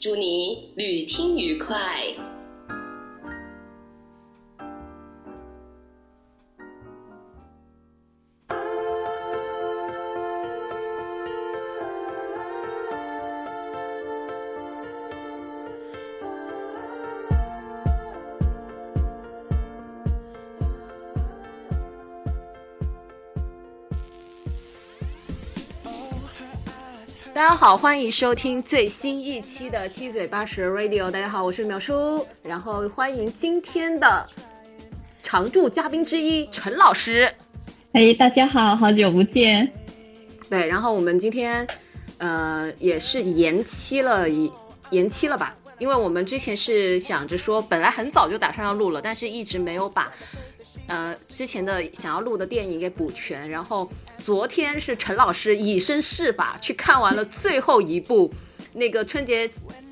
[0.00, 2.33] 祝你旅听愉快。
[27.54, 31.08] 家好，欢迎收听最新一期的七嘴八舌 Radio。
[31.08, 34.26] 大家好，我是淼叔，然后欢迎今天的
[35.22, 37.32] 常驻嘉宾之一陈老师。
[37.92, 39.70] 哎，大家好，好久不见。
[40.50, 41.64] 对，然后我们今天
[42.18, 44.50] 呃也是延期了一
[44.90, 45.54] 延期了吧？
[45.78, 50.12] 因为我们之前是想着说，本来很早就打算要录了，但是一直没有把。
[50.86, 58.30] 呃，之前的想要录的电影给补全，然后昨天是陈老师以身试法去看完了最后一部
[58.72, 59.50] 那个春节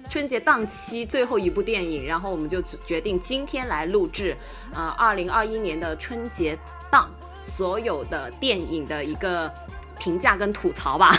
[0.09, 4.37] 春节档期最后一部电影，然后我们就决定今天来录制
[4.75, 6.59] 啊，二零二一年的春节
[6.91, 7.11] 档
[7.43, 9.51] 所有的电影的一个
[9.98, 11.19] 评价跟吐槽吧。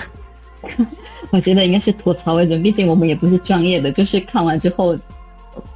[1.31, 4.95] 我觉得应该是吐槽为准，毕竟我们也不是专业的，就是看完之后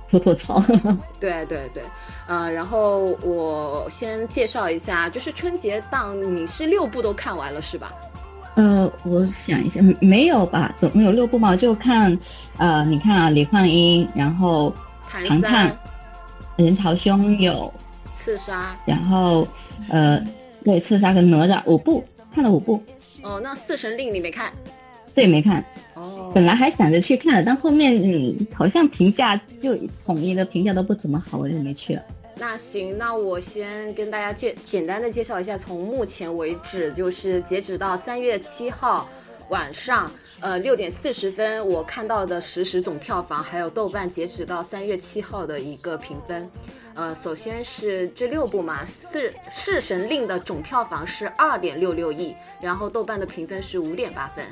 [0.07, 0.61] 吐吐槽。
[1.19, 1.83] 对对对。
[2.27, 7.91] 呃，然后我先介绍一下，就是春节档你是六部都看完了是吧？
[8.55, 10.73] 呃，我想一下，没有吧？
[10.77, 12.17] 总共有六部嘛，就看，
[12.57, 14.73] 呃，你看啊，李焕英，然后
[15.25, 15.73] 唐探，
[16.55, 17.71] 人潮汹涌，
[18.19, 19.47] 刺杀，然后
[19.89, 20.19] 呃，
[20.63, 22.03] 对，刺杀跟哪吒五部
[22.33, 22.83] 看了五部。
[23.21, 24.51] 哦，那四神令你没看？
[25.13, 25.63] 对，没看。
[25.93, 32.01] 哦，本来还想着去看的，但后面嗯，好像评价就统一的评价都不怎么好，我就没去了。
[32.39, 39.09] 那行，那我先跟大家介简单的介绍一下，从目前为止，就是截止到三月七号
[39.49, 46.49] 晚上，呃六点四十分，我看到的实时总票房，还有豆瓣截止到三月七号的一个评分。
[46.93, 54.43] 呃，首先是这六部嘛，《四弑神令》的总票房是二点六六亿，然后豆瓣的评分是五点八分。《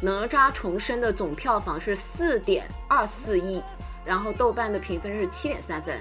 [0.00, 3.60] 哪吒重生》的总票房是四点二四亿，
[4.04, 5.96] 然后豆瓣的评分是七点三分。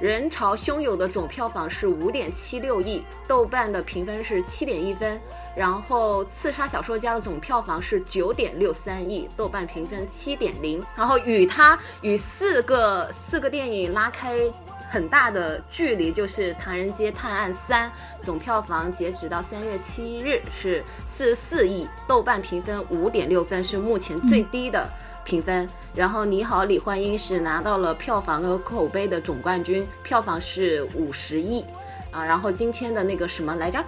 [0.00, 5.20] 人潮汹涌的总票房是五点七六亿，豆瓣的评分是七点一分。
[5.54, 10.82] 然后刺杀小说家的总票房是九点六三亿，豆瓣评分七点零。
[10.96, 14.38] 然后与它与四个四个电影拉开
[14.90, 17.88] 很大的距离，就是《唐人街探案三》，
[18.24, 20.82] 总票房截止到三月七日是
[21.14, 24.88] 四十四亿，豆瓣评分五点六分，是目前最低的。
[25.24, 31.64] 评分，然后你好，李焕英是拿到了票房和口碑的总冠军，票房是五十亿，
[32.10, 33.84] 啊，然后今天的那个什么来着，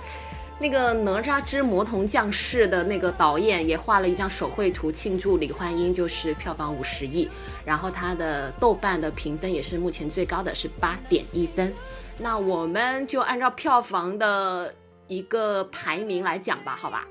[0.58, 7.28] 那个哪吒之魔童降世的那个导演也画了一张手绘图庆祝李焕英，就是票房五十亿，
[7.64, 11.72] 然后他的豆瓣的评分也是目前最高的是八点一分，
[12.18, 14.72] 那我们就按照票房的
[15.08, 17.06] 一个排名来讲吧，好吧？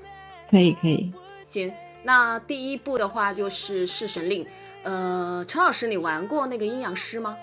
[0.48, 1.12] 可以，可以，
[1.44, 1.72] 行。
[2.04, 4.44] 那第一部的话就是《弑神令》，
[4.82, 7.36] 呃，陈老师，你玩过那个阴阳师吗？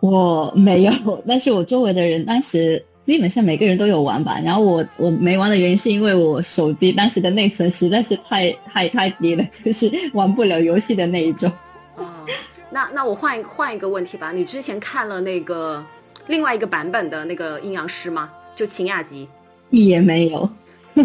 [0.00, 4.38] 我没有，但是我周围的人当时基本上每个人都有玩吧。
[4.44, 11.50] 然后我我没玩的原因是因为我手机当时的内存实在是太太太低了，就是玩不了游戏的那一种。
[11.96, 12.26] 啊，
[12.70, 15.82] 那那我换一换一个问题吧，你之前看了那个
[16.26, 18.30] 另外一个版本的那个阴阳师吗？
[18.56, 19.28] 就秦雅集？
[19.70, 20.50] 也没有，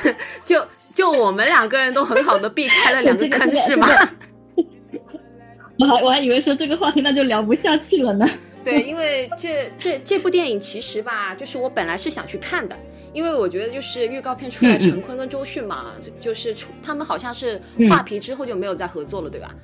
[0.44, 0.62] 就。
[0.94, 3.88] 就我们两个人都很好的避开了 两个坑是吗？
[5.78, 8.28] 我还我还以为说这个话题那就聊不下去了呢。
[8.62, 12.76] 对，因为这这这部电影其实吧，就是我本来是想去看的，
[13.14, 17.58] 因为我觉得就是预告片出来，陈坤跟周迅嘛，就是他们好像是
[17.88, 19.54] 画皮之后就没有再合作了，对吧？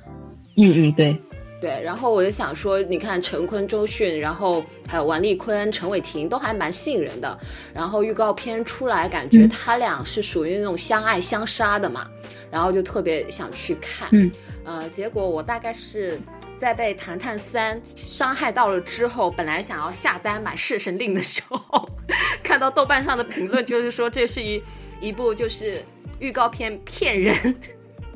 [0.57, 1.15] 嗯嗯，对。
[1.59, 7.37] 对，然后我就想说，你看陈坤、周迅，然后还有王丽坤、陈伟霆都还蛮吸引人的。
[7.73, 12.07] 然后预告片出来，感觉他俩是属于那种相爱相杀的嘛，
[12.51, 14.07] 然后就特别想去看。
[14.11, 14.31] 嗯，
[14.65, 16.19] 呃，结果我大概是
[16.59, 21.89] 在被《谈谈三》伤害到了之后，本来想要下单买《弑神令》的时候，
[22.43, 24.61] 看到豆瓣上的评论，就是说这是一
[24.99, 25.83] 一部就是
[26.19, 27.55] 预告片骗人。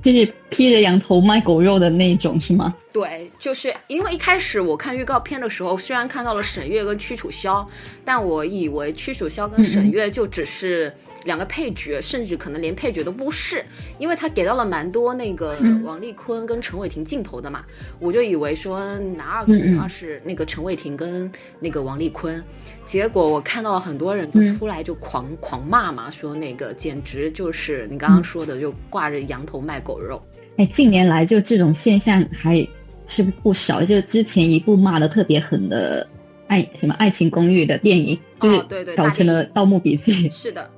[0.02, 2.76] 就是披着羊头卖狗肉的那种是吗？
[2.92, 7.66] 对，就是因为一开始我看预告片的时候，虽然看到了沈月跟屈楚萧，
[8.04, 10.94] 但我以为屈楚萧跟沈月就只是
[11.26, 13.64] 两个配角，甚至可能连配角都不是，
[13.98, 17.64] 因为他给到了蛮多那个王丽坤跟陈伟霆镜头的嘛，
[18.00, 22.44] 我就以为说男二可能是那个陈伟霆跟那个王丽坤，
[22.86, 30.22] 结果我看到了很多人都出来就狂狂骂嘛，说那个简直就是你刚刚说的，就挂着羊头卖狗肉。
[30.58, 32.68] 哎，近年来就这种现象还。
[33.08, 36.08] 是不少，就之前一部骂的特别狠的
[36.48, 38.60] 爱什么《爱情公寓》的电影，就是
[38.96, 40.30] 搞成了《盗墓笔记》。
[40.32, 40.70] 是的，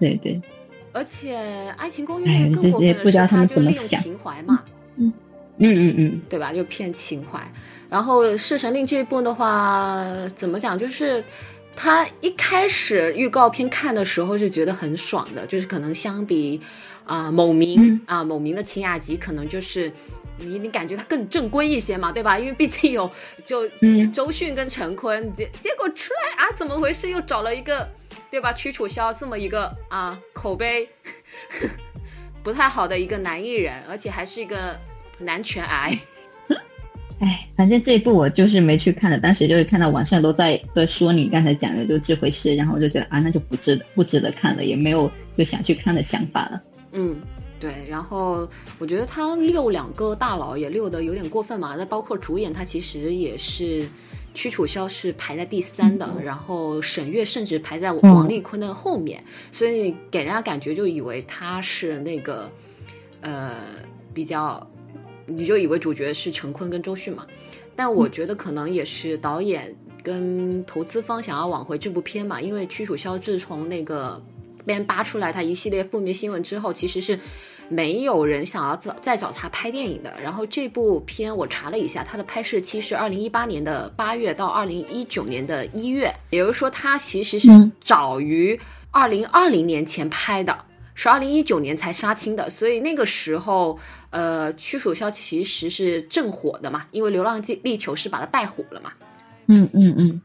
[0.00, 0.40] 对对。
[0.92, 1.38] 而且
[1.76, 4.64] 《爱情公寓》那个更过分的是，他就利用情怀嘛，
[4.96, 5.12] 嗯
[5.58, 6.52] 嗯嗯嗯，对吧？
[6.52, 7.40] 就骗情怀。
[7.88, 10.04] 然后《弑神令》这一部的话，
[10.34, 10.76] 怎么讲？
[10.76, 11.22] 就是
[11.76, 16.60] 他一开始预告片看的时候是觉得很爽的，就是可能相比
[17.04, 19.92] 啊某明啊某明的《晴雅集》，可能就是。
[20.40, 22.38] 你你感觉他更正规一些嘛，对吧？
[22.38, 23.10] 因为毕竟有
[23.44, 23.68] 就
[24.12, 27.08] 周迅跟陈坤，结结果出来啊，怎么回事？
[27.08, 27.88] 又找了一个，
[28.30, 28.52] 对吧？
[28.52, 30.88] 屈楚萧这么一个啊，口碑
[32.42, 34.78] 不太好的一个男艺人，而且还是一个
[35.18, 35.98] 男权癌。
[37.20, 46.62] 哎，反正这一部我就是没去看的，当时就是看到网上都在在说你刚才讲的就这回事，然后我就觉得啊，那就不值得不值得看了，也没有就想去看的想法了。
[46.92, 47.20] 嗯。
[47.60, 48.48] 对，然后
[48.78, 51.76] 我觉得他遛两个大佬也遛的有点过分嘛。
[51.76, 53.86] 那包括主演，他其实也是
[54.32, 59.22] 屈楚萧是排在第三的，然后沈月甚至排在王丽坤的后面，
[59.52, 62.50] 所以给人家感觉就以为他是那个
[63.20, 63.56] 呃
[64.14, 64.66] 比较，
[65.26, 67.26] 你就以为主角是陈坤跟周迅嘛。
[67.76, 74.18] 但我觉得可能也是导演跟投资方想要挽回这部片嘛，因为屈楚萧自从那个。
[74.70, 77.18] 边扒出来他一系列负面新闻之后，其实是
[77.68, 80.12] 没有人想要再再找他拍电影的。
[80.22, 87.48] 然后这部片我查了一下，它的拍摄期是二零一八年的八月到二零一九年的一月，也就是说他其实是
[87.80, 88.58] 早于
[88.92, 90.56] 二零二零年前拍的，
[90.94, 92.48] 是二零一九年才杀青的。
[92.48, 93.78] 所以那个时候，
[94.10, 98.92] 呃，屈楚萧其实是正火的嘛，因为《流浪地球》是把它带火了嘛。
[99.46, 100.20] 嗯嗯嗯，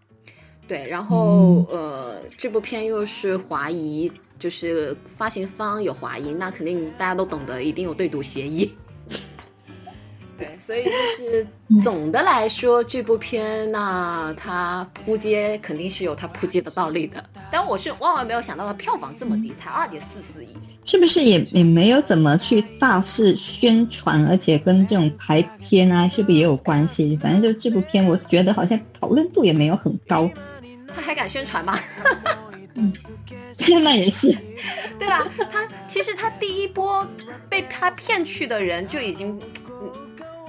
[0.68, 0.86] 对。
[0.88, 4.12] 然后呃，这部片又是华谊。
[4.38, 8.74] 就是发行方有怀疑，那肯定大家都懂得，一定有对赌协议。
[10.38, 11.48] 对，所以就是
[11.82, 17.24] 总的来说，这部片那它扑街肯定是有它扑街的道理的。
[17.50, 27.16] 但我是万万没有想到它票房这么低，才二点四四亿，是不是也也没有怎么去大肆宣传，而且跟这种排片啊，是不是也有关系？
[27.16, 30.30] 反正就这部片，我觉得好像讨论度也没有很高。
[30.94, 31.80] 他还敢宣传吗？
[32.76, 32.94] 嗯，
[33.84, 34.36] 那也是，
[35.00, 35.28] 对吧？
[35.52, 37.06] 他其实他第一波
[37.50, 39.40] 被他骗去的人就已经，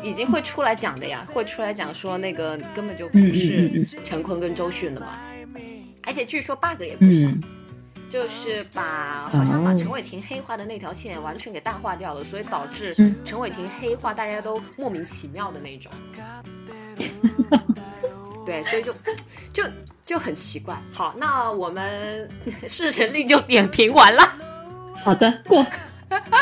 [0.03, 5.19] 已经会出来讲的呀，会出来讲说那个根本就不是陈坤跟周迅的嘛。
[6.03, 7.29] 而且据说 bug 也不少，
[8.11, 12.95] 就是把好像把陈伟霆黑化的那条线完全给淡化掉了，所以导致
[13.25, 15.93] 陈伟霆黑化大家都莫名其妙的那种。
[18.47, 18.95] 对，所以就
[19.53, 19.63] 就。
[20.07, 20.81] 就很奇怪。
[20.93, 22.31] 好，那我们
[22.69, 24.23] 是神令就点评完了。
[24.97, 25.67] 好的，过。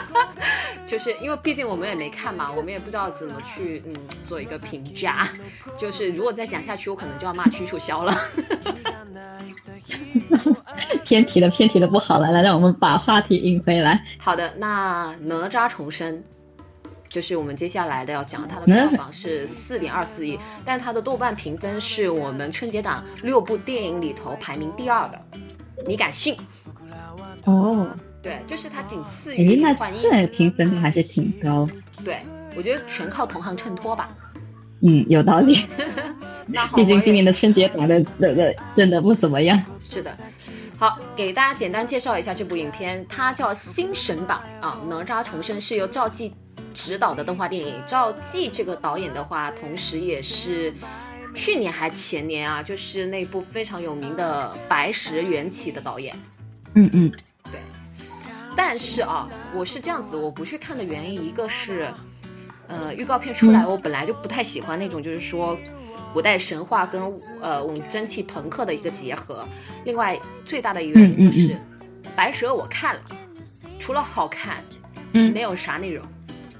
[0.86, 5.26] 就是因为毕竟我们也没看嘛，我们也不知道怎么去嗯做一个评价。
[5.78, 8.14] 就是如果再讲下去，我可能就要骂屈楚萧了。
[11.02, 14.04] 偏题了，偏题了不好了，来，让我们把话题引回来。
[14.18, 16.22] 好的，那哪吒重生。
[17.14, 25.20] 就是我们接下来的要讲，它的票房是四点二四亿，但它的豆瓣评分是我们春节档六部电影里头排名第二的，
[25.86, 26.36] 你敢信？
[27.44, 27.86] 哦，
[28.20, 31.68] 对，就是它仅次于《幻影》，评分还是挺高。
[32.04, 32.18] 对，
[32.56, 34.08] 我觉得全靠同行衬托吧。
[34.80, 35.64] 嗯，有道理。
[36.48, 39.62] 那好，毕竟今年的春节档的的的真的不怎么样。
[39.78, 40.10] 是的，
[40.76, 46.34] 好，给大家简单介绍一下这部影片，它叫《新神榜》啊，《哪吒重生》是由赵继。
[46.74, 50.74] 执导的动画电影，赵继这个导演的话，同时也是
[51.34, 56.14] 去年还前年啊，就是那部非常有名的《白蛇缘起》的导演。
[56.74, 57.12] 嗯嗯，
[57.50, 57.60] 对。
[58.56, 61.88] 但是啊，我是这样子，我不去看的原因，一个是，
[62.66, 65.56] 呃，预告片出来，我本来就不太喜欢那种，就是说
[66.12, 67.02] 古代神话跟
[67.40, 69.46] 呃我们蒸汽朋克的一个结合。
[69.84, 71.48] 另外，最大的一个原因就是
[72.16, 73.02] 《白蛇》我看了，
[73.78, 74.62] 除了好看，
[75.12, 76.04] 嗯，没有啥内容。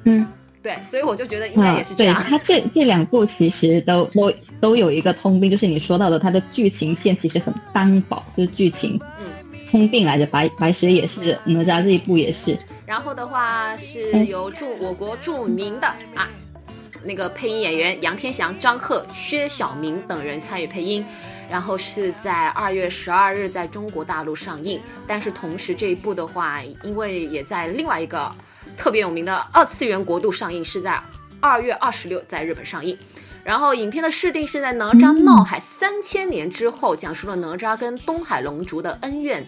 [0.05, 0.27] 嗯，
[0.63, 2.15] 对，所以我就觉得应该也是这样。
[2.15, 9.27] 对他这这两部其实都都都有一个通病，就是你说到的，它的剧情线其实很单薄，就是剧情嗯
[9.71, 10.27] 通病来着。
[10.27, 12.57] 白白蛇也是，哪吒这一部也是，
[12.87, 16.29] 然后的话是由著我国著名的啊
[17.03, 21.05] 那个配音演员杨天祥、张赫、薛晓明等人参与配音。
[21.51, 28.33] 然后是在二月十二日在中国大陆上映，但是同时这一部的话，因为也在另外一个
[28.77, 31.01] 特别有名的二次元国度上映，是在
[31.41, 32.97] 二月二十六在日本上映。
[33.43, 39.45] 然后影片的设定是在哪吒闹海三千年之后，讲述了哪吒跟东海龙族的恩怨，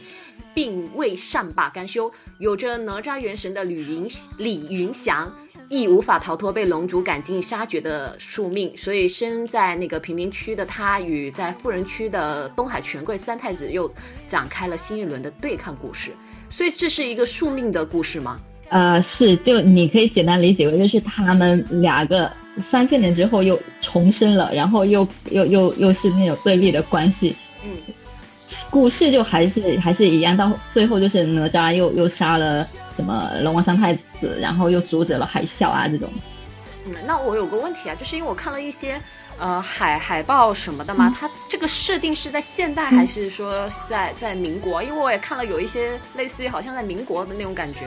[0.52, 5.33] 并未善罢甘休，有着哪吒元神的李云李云祥。
[5.68, 13.92] 亦无法逃脱被龙族赶尽杀绝的宿命，所以身在那个贫民区的他，与在富人区的东海权贵三太子又
[14.28, 16.12] 展开了新一轮的对抗故事。
[16.49, 18.38] 所以这是一个宿命的故事吗？
[18.68, 22.30] 呃，是，就你可以简单理解为，就是他们两个
[22.61, 27.37] 三千年之后又重生了，然后又又又又是那种对立的关系。
[27.64, 27.70] 嗯。
[28.70, 36.08] 故事就还是还是一样，到最后就是哪吒又又杀了什么龙王三太子，然后又阻止了海啸啊这种。
[36.87, 39.00] 嗯，那我有个问题啊，就是因为我看了一些
[39.40, 44.80] 呃海海报什么的嘛，它这个设定是在现代还是说在在民国？
[44.80, 47.80] 因为我也看了有一些类似于好像在民国的那种感觉。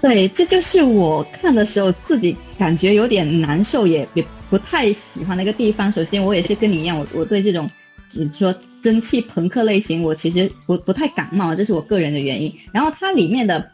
[0.00, 5.92] 对，这就是我看的时候自己感觉有点难受，也也不太喜欢的一个地方。
[5.92, 7.70] 首先，我也是跟你一样，我我对这种。
[8.12, 8.52] 你说
[8.82, 12.52] 蒸汽朋克类型，我其实不不太感冒，这是我个人的原因。
[12.72, 13.70] 然后它里面的，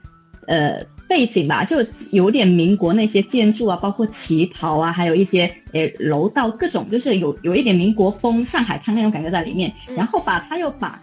[0.47, 1.79] 呃，背景吧，就
[2.11, 9.73] 有点民国那些建筑啊，包括旗袍啊，还有一些呃楼道，各种就是有有一点民国风、上海滩那种感觉在里面。
[9.97, 11.01] 然后把它又把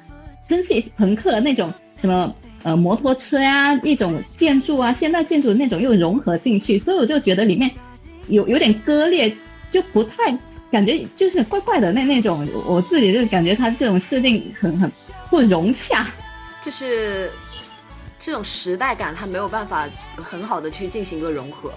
[0.48, 2.32] 蒸汽朋克那种什么
[2.64, 7.70] 呃摩托车呀、一种建筑啊、现代建筑的那种又融合进去，所以我就觉得里面
[8.28, 9.34] 有有点割裂，
[9.70, 10.38] 就不太。
[10.72, 14.92] 感觉就是怪怪的那那种，我自己就感觉它这种设定很很
[15.30, 16.08] 不融洽，
[16.64, 17.30] 就是
[18.20, 21.72] 这种时代感，它没有办法很好的去进行一个融合。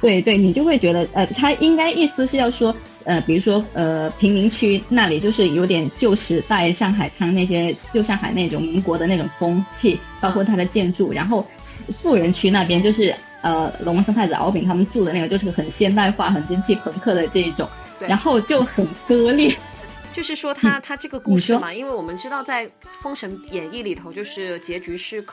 [0.00, 2.74] 对对，你就会觉得呃，他应该意思是要说
[3.04, 17.68] 呃，比如说呃，贫民区那里就是有点旧时代上海滩那些旧上海那种民国的那种风气，包括它的建筑，然后富人区那边就是呃，龙王三太子敖丙他们住的那个，就是很现代化、很蒸汽朋克的这一种。
[18.06, 19.52] 然后就很割裂，
[20.14, 22.64] 就是说他他这个故事嘛，因为我们知道在
[23.02, 25.24] 《封神演义》里头，就是结局是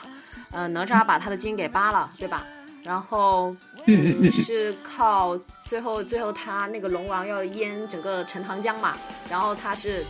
[0.50, 2.44] 呃哪吒把他的筋给扒了，对吧？
[2.86, 3.54] 然后
[3.86, 8.96] 嗯是靠最后最后他那个龙王要淹整个陈塘江嘛，
[9.28, 10.04] 然后他是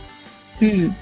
[0.59, 0.93] 嗯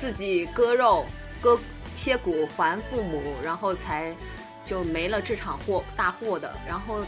[0.00, 1.04] 自己割肉
[1.40, 1.58] 割
[1.92, 4.14] 切骨还父母，然后才
[4.64, 6.54] 就没了这场祸大祸的。
[6.66, 7.04] 然后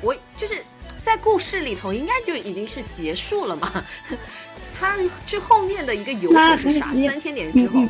[0.00, 0.62] 我就是。
[1.02, 3.84] 在故事里头，应该就已经是结束了嘛？
[4.76, 6.92] 他这后面的一个由头是啥？
[6.92, 7.80] 三千年之后，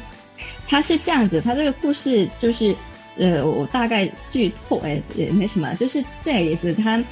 [0.69, 2.77] 他是这样子，他这个故事就是，
[3.17, 6.73] 呃，我大概剧透，哎，也没什么，就是这个意思。
[6.75, 7.03] 他，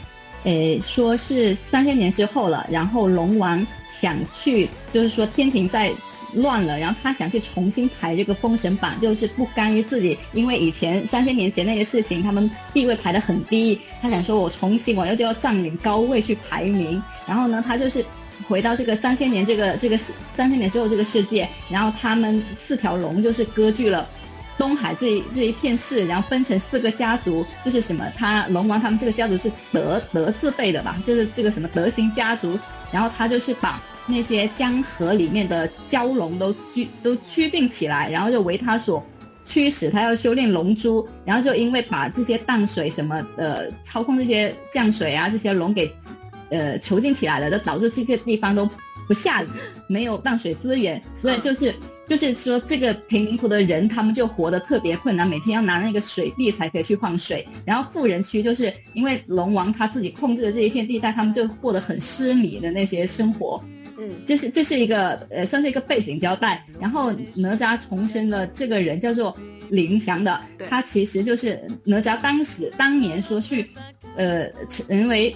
[0.44, 5.92] 呃，说是三千年之后了，然后龙王想去，就是说天庭在。
[6.36, 17.00] 乱了，然后他想去重新排这个封神榜，就是不甘于自己，因为以前三千年前那些事情，他们地位排得很低，他想说我重新，我要就要占领高位去排名。
[17.24, 18.04] 然后呢，他就是
[18.48, 24.08] 回到这个三千年这个这个三千年之后这个世界，然后他们四条龙就是割据了
[24.58, 32.58] 东海这一这一片市，然后分成四个家族，就是什么他龙王他们这个家族是德德字辈的吧，就是这个什么德行家族，
[32.92, 33.80] 然后他就是把。
[34.06, 39.02] 那些江河里面的蛟龙都拘都拘禁起来，然后就为他所
[39.44, 45.90] 驱使，他要修炼龙珠，然后就因为把这些淡水什么呃操控这些降水啊这些龙给
[46.50, 48.68] 呃囚禁起来了，就导致这些地方都
[49.08, 49.48] 不下雨，
[49.86, 51.74] 没有淡水资源，所以就是
[52.06, 63.62] 就是说这个贫民窟的人他们就活得特别困难，每天要拿那个水币才可以去换水，然后富人区就是因为龙王他自己控制的这一片地带，他们就过得很奢靡的那些生活。
[63.96, 66.66] 嗯，这是这是一个呃，算是一个背景交代。
[66.80, 69.36] 然后哪吒重生的这个人叫做
[69.70, 73.70] 李云祥的，他其实就是哪吒当时当年说去，
[74.16, 75.34] 呃，成为，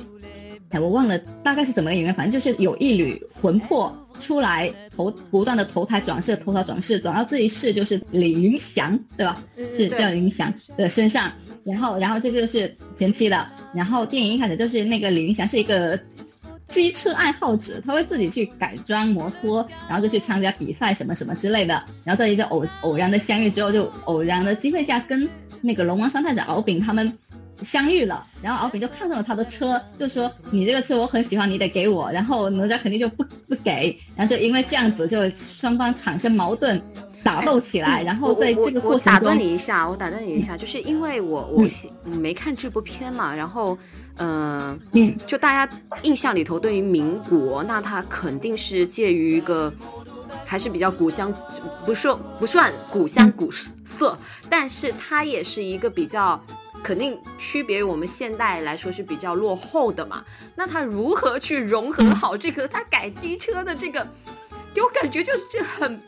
[0.71, 9.43] 哎，我忘了大概是怎么个原因，反正就是有一缕魂魄出来投，不断的投胎转世，投胎转世，转到这一世就是李云祥，对吧？
[9.75, 11.33] 是叫李云祥的身上。
[11.65, 13.47] 然后，然后这就是前期的。
[13.75, 15.99] 然后电影一开始就是那个李云祥是一个。
[16.69, 21.83] 机车爱好者，他会自己去改装摩托，然后就去参加比赛什么什么之类的。
[22.05, 25.27] 然后在一个偶偶然的相遇之后，就偶然的机会下跟
[25.63, 27.11] 那个龙王三太子敖丙他们
[27.63, 28.27] 相遇了。
[28.43, 33.99] 然后敖丙就看上了他的车，就说：“你这个车我很喜欢，你得给我。”然后哪吒肯定就不不给。
[34.17, 36.81] 然后就因为这样子，就双方产生矛盾。
[37.21, 43.77] 打斗起来，然后在这个过程中，我打断你一下，我打断你一下，就是因为我我没看这部片嘛，然后
[44.19, 49.71] 嗯嗯，就大家印象里头对于民国，那它肯定是介于一个
[50.47, 51.35] 还是比较古香，
[51.85, 54.17] 不说不算古香古色，
[54.49, 56.41] 但是它也是一个比较。
[56.83, 64.07] 肯定区别于我们现代来说是比较落后的嘛，那他如何去融合好这个他改机车的这个，
[64.73, 66.01] 给我感觉就是这很，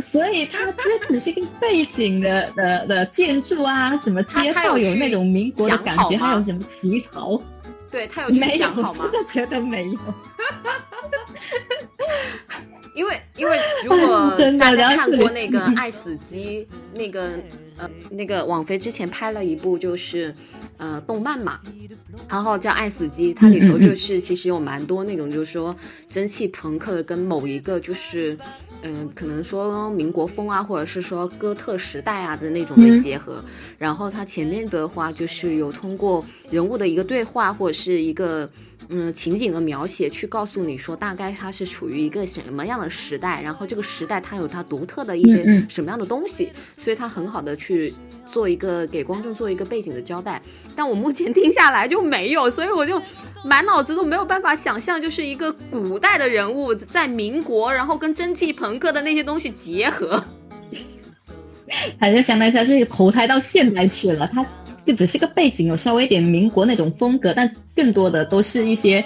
[0.00, 7.40] 所以他这只是一个背景的的的建筑啊，什么街道有那种民国的感觉，还有什么乞讨，
[7.90, 8.98] 对他有去讲好吗？
[9.02, 9.98] 真的觉得没有。
[12.94, 17.38] 因为因为如果大家看过那个《爱死机》，那个
[17.76, 20.34] 呃那个网飞之前拍了一部就是
[20.78, 21.60] 呃动漫嘛，
[22.28, 25.74] 然后叫《爱死机》，它里头就是其实有蛮多那种就是说
[26.10, 28.36] 蒸汽朋克跟某一个就是
[28.82, 33.42] 嗯可能说民国风啊，或者是说哥特时代啊的那种的结合。
[33.78, 38.48] 然后它前面的话就是有通过人物的一个对话或者是一个。
[38.90, 47.92] 嗯，情景的描写去告诉你说，大概它是处于一个什么样的时代，然后这个时代它有它独特的一些什么样的东西，所以它很好的去
[48.32, 50.40] 做一个给观众做一个背景的交代。
[50.74, 53.00] 但我目前听下来就没有，所以我就
[53.44, 60.22] 满脑子都没有办法想象，就是一个古代的人物在民国，然后跟蒸汽朋克的那些东西结合，
[61.98, 64.44] 他就相当于他是投胎到现代去了，他。
[64.86, 69.04] 就只是个背景，有稍微一点民国那种风格，但更多的都是一些，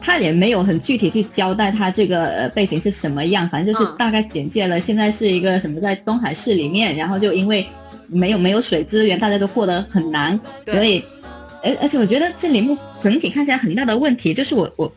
[0.00, 4.80] 他也没有很具体去交代他这个呃背景是什么样，反正就是大概简介了。
[4.80, 7.64] 现在是一个什么在东海市里面，然后就因为
[8.12, 11.04] 没有没有水资源，大家都过得很难，所以，
[11.62, 14.92] 而而且我觉得这里面整体看起来很大的问题就是我我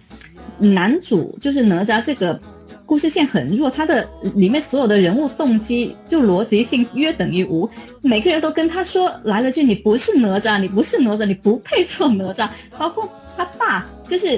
[0.59, 2.39] 男主就是哪吒这个。
[2.87, 7.67] 故事线很弱，他的里面所有的人物动机就逻辑性约等于无，
[8.03, 12.47] 每个人都跟他说来了句你不是哪吒，你不是哪吒，你不配做哪吒。
[12.77, 14.37] 包括他爸，就是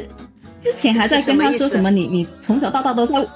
[0.61, 3.27] 之前还在跟他说什么你你从小到大都在，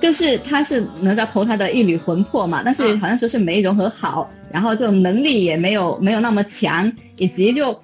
[0.00, 7.76] 就是他是哪吒投胎的一缕魂魄嘛，但是好像说是没融合好，然后就能力也没有没有那么强，以及就。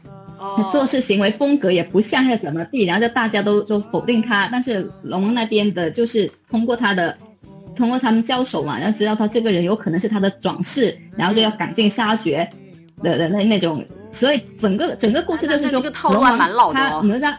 [0.73, 7.15] 做事行为风格也不像是怎么地，然后就大家都都否定他，但是龙王那边的就是通过他的，
[7.77, 12.51] 通过他们交手嘛，然后知道他这个人有可能是他的转世，然后就要赶尽杀绝
[13.03, 15.79] 的的那那种，所以整个整个故事就是说
[16.11, 16.49] 龙王他哪
[17.21, 17.37] 吒，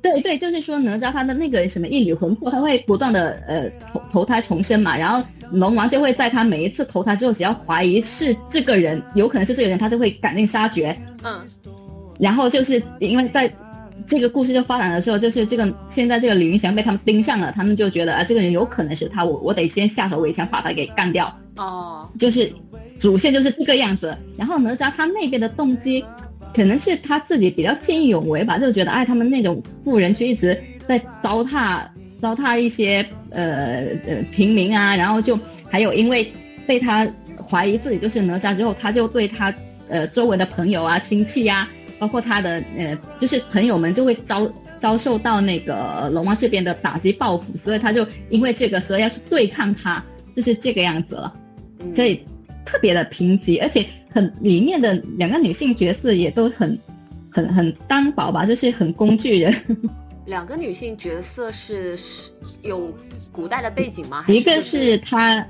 [0.00, 11.40] 对对，就是说哪吒他的那个什么一缕魂魄，他会不断的呃投投胎重生嘛，然后龙王就会在他每一次投胎之后，只要怀疑是这个人，有可能是这个人，他就会赶尽杀绝，嗯。
[12.18, 13.50] 然后就是因为在
[14.06, 21.34] 这个故事就发展的时候，就是这个现在这个李云祥被他们盯上了，他们就觉得啊，这个人有可能是他，我我得先下手为强，把他给干掉。
[21.56, 22.50] 哦，就是
[22.98, 24.16] 主线就是这个样子。
[24.36, 26.04] 然后哪吒他那边的动机，
[26.54, 31.82] 可能是他自己比较见义勇为吧，就觉得哎，他们那种富人区一直在糟蹋
[32.22, 33.04] 糟蹋一些
[33.36, 35.38] 呃呃平民啊，然后就
[35.70, 36.32] 还有因为
[36.66, 37.06] 被他
[37.48, 39.54] 怀疑自己就是哪吒之后，他就对他
[39.88, 41.68] 呃周围的朋友啊亲戚呀。
[41.98, 44.46] 包括他的呃，就是朋友们就会遭
[44.78, 51.34] 遭受到那个龙王这边的打击报复，所以他就因为这个，所以要去对抗他，就是这个样子了。
[51.94, 52.20] 所以
[52.66, 56.78] 特别的贫瘠，而且很里面的两个女性角色也都很
[57.30, 59.54] 很很单薄吧，就是很工具人。
[60.26, 62.30] 两个女性角色是是
[62.62, 62.94] 有
[63.32, 64.24] 古代的背景吗？
[64.28, 65.46] 一个是她。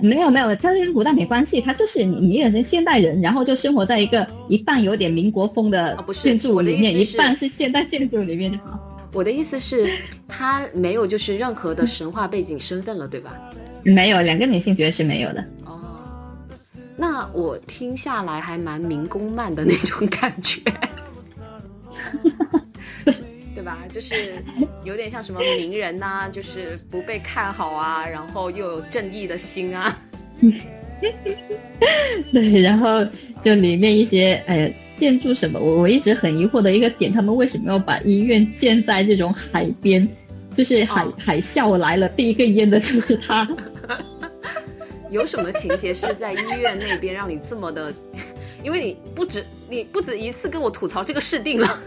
[0.00, 8.78] 没有没有，他跟古代没关系，他就是你你也是现代人，然后就生活在一个一半有点民国风的建筑里面，一半是现代建筑里面就好。
[9.12, 9.92] 我的意思是，
[10.28, 13.34] 他没有就是任何的神话背景身份了，对吧？
[13.82, 15.44] 没有，两个女性角色是没有的。
[15.64, 15.80] 哦，
[16.96, 20.60] 那我听下来还蛮民工漫的那种感觉。
[23.68, 23.84] 对吧？
[23.92, 24.42] 就是
[24.82, 29.94] 有点像什么名人呐，就是不被看好啊，然后又有正义的心啊。
[32.32, 33.06] 对，然后
[33.42, 40.08] 就里面一些呃建筑什么，我我一直很疑惑的一个点，他们为什么要把医院建在这种海边？
[40.54, 43.46] 就是海海啸来了，第一个淹的就是他。
[45.10, 47.92] 有什么情节是在医院那边让你这么的？
[48.64, 51.78] 因为你不止你不止一次跟我吐槽这个设定了。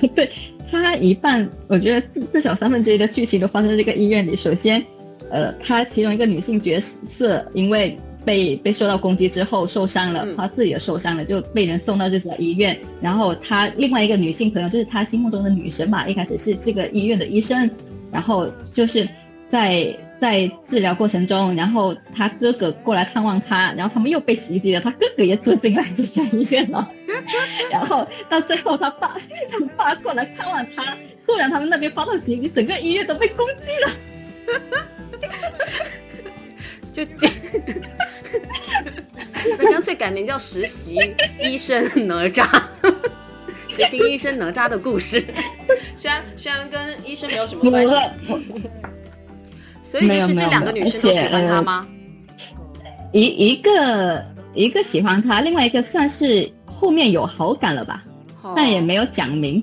[0.14, 0.30] 对
[0.70, 4.36] 他一半，我觉得至至少三分之一的剧情都发生在这个医院里。
[4.36, 4.84] 首先，
[5.30, 12.78] 呃，他其中一个女性角色因为被被受到攻击之后受伤了，她自己也受伤了，就被人送到这家医院。
[13.00, 17.68] 然后他另外一个女性朋友，就是他心目中的女神嘛，一开始是这个医院的医生，
[18.12, 19.08] 然后就是
[19.48, 26.86] 在在治疗过程中，然后他哥哥过来探望他，然后他们又被袭击了，他哥哥也住进来这家医院了，
[27.70, 29.16] 然后到最后他爸
[29.50, 33.90] 他爸过来看望他，突然他们那边发动袭击，整个医院都被攻击了，
[36.92, 37.04] 就
[39.58, 40.98] 那干脆改名叫实习
[41.40, 42.46] 医生哪吒，
[43.68, 45.24] 实习医生哪吒的故事，
[45.96, 47.94] 虽然虽然跟医生没有什么关系。
[49.82, 51.84] 所以就是这两个女生都喜欢他吗？
[53.10, 56.48] 一一个一个喜欢他，另外一个算是
[56.80, 58.02] 后面有好感了吧，
[58.56, 59.62] 但也没有讲明。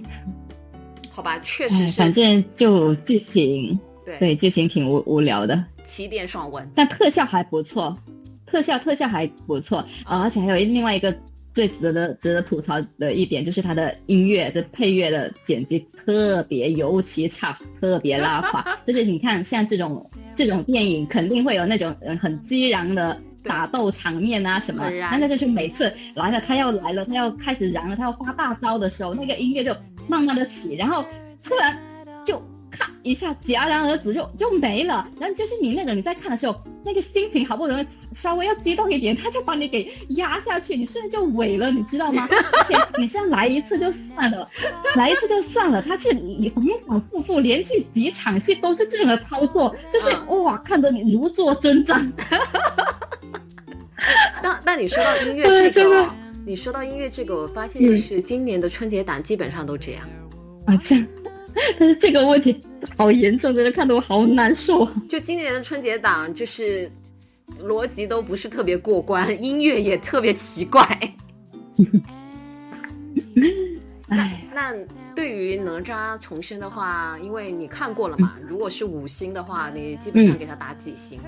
[1.09, 1.99] 好吧，确实是。
[1.99, 7.97] 反正就剧情，对对，剧情挺无无聊的，起点爽文，但特效还不错，
[8.45, 11.11] 特效特效还不错啊，而且还有另外一个。
[11.53, 18.63] 最值得值得吐槽的一点就是它的音乐的配乐的剪辑特别尤其差，特别拉垮。
[18.85, 23.19] 就是你看像这种这种电影肯定会有那种嗯很激昂的
[23.49, 29.75] 打斗场面啊什么，那个就是每次来了他要来了他要开始燃了他要发大招的时候，那个音乐就
[30.07, 31.05] 慢慢的起，然后
[31.43, 31.77] 突然
[32.25, 32.41] 就。
[32.69, 35.07] 咔一下，戛然而止就就没了。
[35.17, 42.27] 然后就是你那个你在看的时候，那个心情好不容易稍微要激动一点，他就把你给压下去，你瞬间就萎了，你知道吗？
[42.29, 44.47] 而且你像来一次就算了，
[44.95, 52.11] 来一次就算了，他是反反复复连续几场戏都是这种的操作，就是哇，看得你如坐针毡。
[54.43, 56.09] 那那你说到音乐 这个，
[56.45, 60.07] 你说到音乐这个，我发现就是今年的春节档基本上都这样，
[60.65, 61.05] 啊这样。
[61.79, 62.61] 但是这个问题
[62.95, 64.87] 好严重，真的看得我好难受。
[65.09, 66.87] 就今年的春节档，就是
[67.63, 70.83] 逻辑都不是特别过关，音乐也特别奇怪。
[74.09, 74.71] 哎，那
[75.15, 81.19] 对于哪吒重生的话，因为你看过了嘛，如果是五星的话，你基本上给他打几星？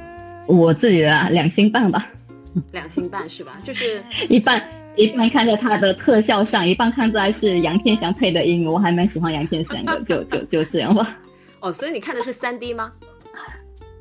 [0.47, 2.07] 我自己的两星半吧。
[2.71, 3.57] 两星半是吧？
[3.63, 4.61] 就是一半。
[4.95, 11.17] 一半看在他的特效上，一半看在是杨天翔配的音，我还蛮喜欢杨天翔的，就就就这样吧。
[11.61, 12.91] 哦，所以你看的是三 D 吗？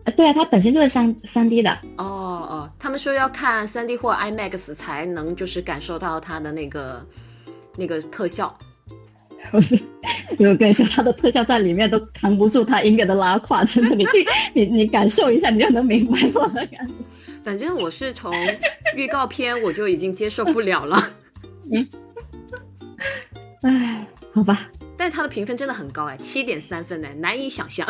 [0.05, 1.71] 啊，对啊，它本身就是三三 D 的。
[1.99, 2.05] 哦
[2.51, 7.07] 哦，他们说要看三 D 或 IMAX 才能就是感受到它的那个
[7.77, 8.59] 那个特效。
[9.53, 9.61] 我
[10.39, 16.95] 我跟你说，它的特效在里面都扛不住它音乐的拉胯，真的，你去你你感受一下，你就能明白我的感觉。
[17.43, 18.33] 反正我是从
[18.95, 21.11] 预告片我就已经接受不了了，
[21.73, 21.89] 嗯，
[23.63, 27.87] 哎，好吧，但它的评分真的很高哎，七点三分呢，难以想象。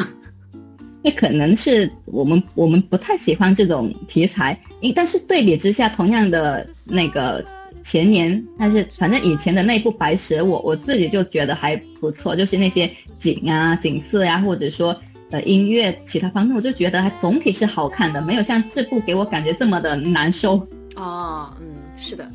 [1.02, 7.44] 那可能是我们我们不太喜欢这种题材，因但是对比之下，同样的那个
[7.82, 14.96] 前年，但是反正以前的那部《白蛇》，我我自己就觉得还不错，就是那些景啊、景色呀，或者说。
[15.30, 20.66] 的音乐，其他方面我就觉得还总体是好看的，没有像这部给我感觉这么的难受。
[20.96, 22.30] 哦，嗯，是的，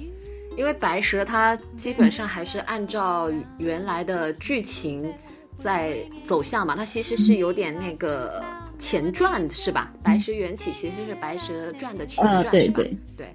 [0.55, 5.11] 因为白蛇它基本上还是按照原来的剧情
[5.57, 8.43] 在走向嘛，它其实是有点那个
[8.77, 9.91] 前传是吧？
[10.03, 12.51] 白蛇缘起其实是白蛇传的前传是吧？
[12.51, 13.33] 对对对，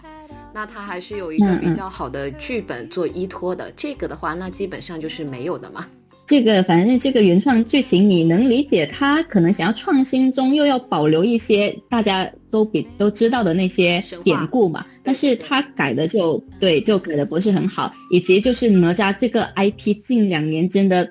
[0.54, 5.86] 那它还是有一个比较好的剧本做依托的，这个的话那基本上就是没有的嘛。
[6.28, 21.10] 这个反正这个原创剧情你能理解，他可能想要创新中又要保留一些大家都比都知道的那些典故嘛，但是他改的就对，就改的不是很好，以及就是哪吒这个 IP 近两年真的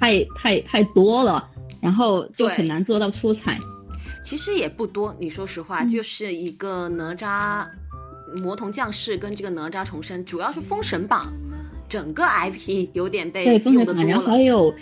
[0.00, 1.46] 太太太多了，
[1.78, 3.58] 然后就很难做到出彩。
[4.24, 7.66] 其实也不多，你说实话，就是一个哪吒
[8.40, 11.30] 魔童降世跟这个哪吒重生，主要是封神榜。
[11.92, 14.74] 整个 IP 有点被用的多了，然后还有，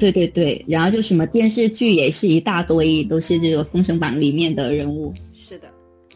[0.00, 5.14] 对对对，然后就什么电视剧也是一大堆，都是这个《封神榜》里面的人物。
[5.32, 5.68] 是的，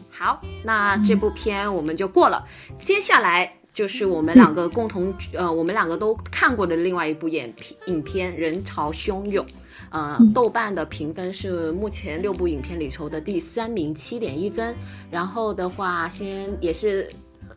[0.09, 2.45] 好，那这部片我们就过了。
[2.77, 9.45] 接下来就是我们两个共同呃，我们两个都看过的另外一部影片影片《人潮汹涌》，
[9.89, 14.75] 呃，豆瓣的评分是目前六部影片里头的第三名，七点一分。
[15.09, 17.07] 然后的话，先也是。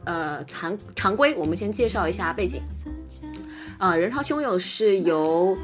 [0.04, 2.60] 呃，常常规，我们先介绍一下背景。
[3.78, 5.56] 呃，人潮汹涌是由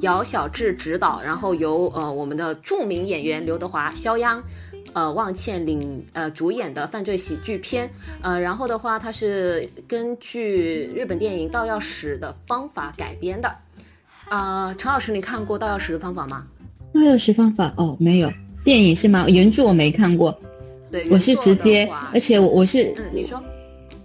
[0.00, 4.42] 姚晓智执导，然后由呃我们的著名演员刘德华、肖央、
[4.92, 7.90] 呃汪倩领呃主演的犯罪喜剧片。
[8.20, 13.50] 呃，然后的话，它是根据日本电影《盗钥匙的方法》改编的。
[14.28, 16.46] 呃，陈老师，你看过《盗钥匙的方法》吗？
[16.92, 18.30] 盗钥匙方法哦，没有
[18.64, 19.26] 电影是吗？
[19.28, 20.38] 原著我没看过。
[20.90, 23.42] 对，我是直接，而且我我是嗯，你说。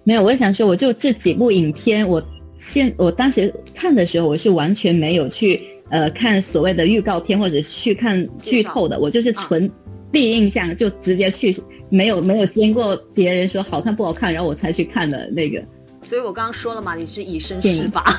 [0.07, 2.23] 没有，我想说，我就这几部影片，我
[2.57, 9.69] 现我当时看的时候，我是完全没有去呃看所谓的预告片或者去看剧透的，我就是纯
[10.09, 11.53] 第一印象就直接去，
[11.89, 15.61] 没有没有经过别人说好看不好看，然后我才去看的那个。
[16.03, 18.05] 所以我刚刚说了嘛，你是以身试法。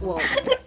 [0.00, 0.20] 我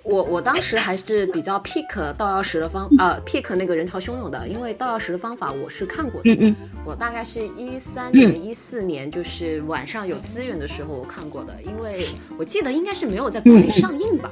[0.04, 6.34] 我我当时还是比较 pick 道钥匙的方呃 pick 那个人潮汹涌的，因为道钥匙的方法我是看过的。
[6.34, 11.92] 嗯嗯，我大概是一三年、一四年，就是晚上有资源的时候我看过的，因为
[12.38, 14.32] 我记得应该是没有在国内上映吧。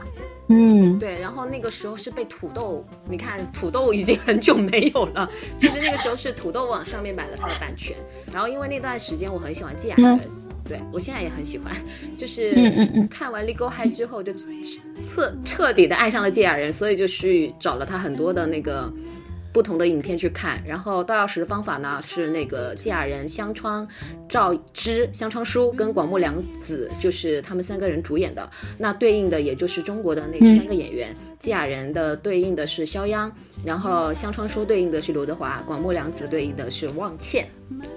[0.54, 7.96] 嗯，对，然后那个时候是被土豆，你看土豆已经很久没有了，就是那个时候是土豆网上面买了它的版权，
[8.34, 10.20] 然后因为那段时间我很喜欢季亚人，
[10.66, 11.76] 对我现在也很喜欢，
[12.18, 12.52] 就是
[13.10, 18.92] 看完《Legal High》之后就彻彻底的爱上了芥雅人，所以就去找了他很多的那个。
[19.54, 23.86] 不同的影片去看，然后盗钥匙的方法呢是那个芥雅人、香川
[24.30, 26.34] 照之、香川书跟广木凉
[26.66, 28.50] 子，就是他们三个人主演的。
[28.78, 33.32] 那对应的也就是中国的那三个演员，季雅人的对应的是肖央，
[33.66, 37.48] 然后香川书对应的是刘德华，广末凉子对应的是望倩。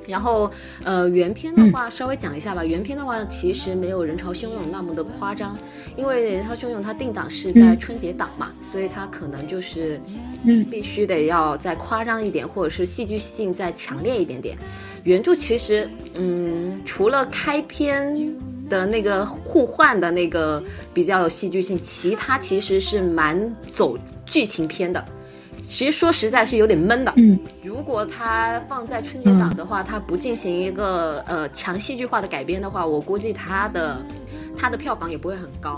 [0.06, 0.50] 然后，
[0.82, 2.64] 呃，原片的话稍微讲一下吧。
[2.64, 5.54] 原片的话其实没有人潮汹涌那么的夸张，
[5.94, 10.00] 因为人潮汹涌它定档是在春节档嘛，所以它可能就是，
[10.44, 14.56] 嗯，必须得要再夸张一点，或者是戏剧性再强烈一点点。
[15.04, 18.16] 原著其实，嗯，除了开篇
[18.68, 25.04] 的那个互换的那个比较有戏剧性，其他其实是蛮走剧情片的。
[25.62, 27.12] 其实说实在是有点闷的。
[27.16, 34.04] 嗯，如果它放在春节档的话，它不进行一个呃强戏剧化的改编的话，我估计它的
[34.54, 35.74] 它的票房也不会很高。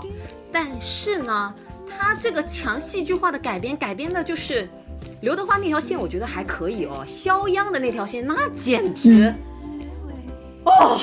[0.51, 1.53] 但是呢，
[1.89, 4.67] 它这个强戏剧化的改编，改编的就是
[5.21, 7.05] 刘德华那条线，我觉得还可以哦。
[7.07, 9.33] 肖央的那条线，那简直
[10.65, 10.99] 哦，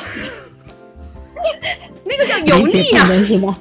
[2.05, 3.57] 那个叫油腻啊，是吗？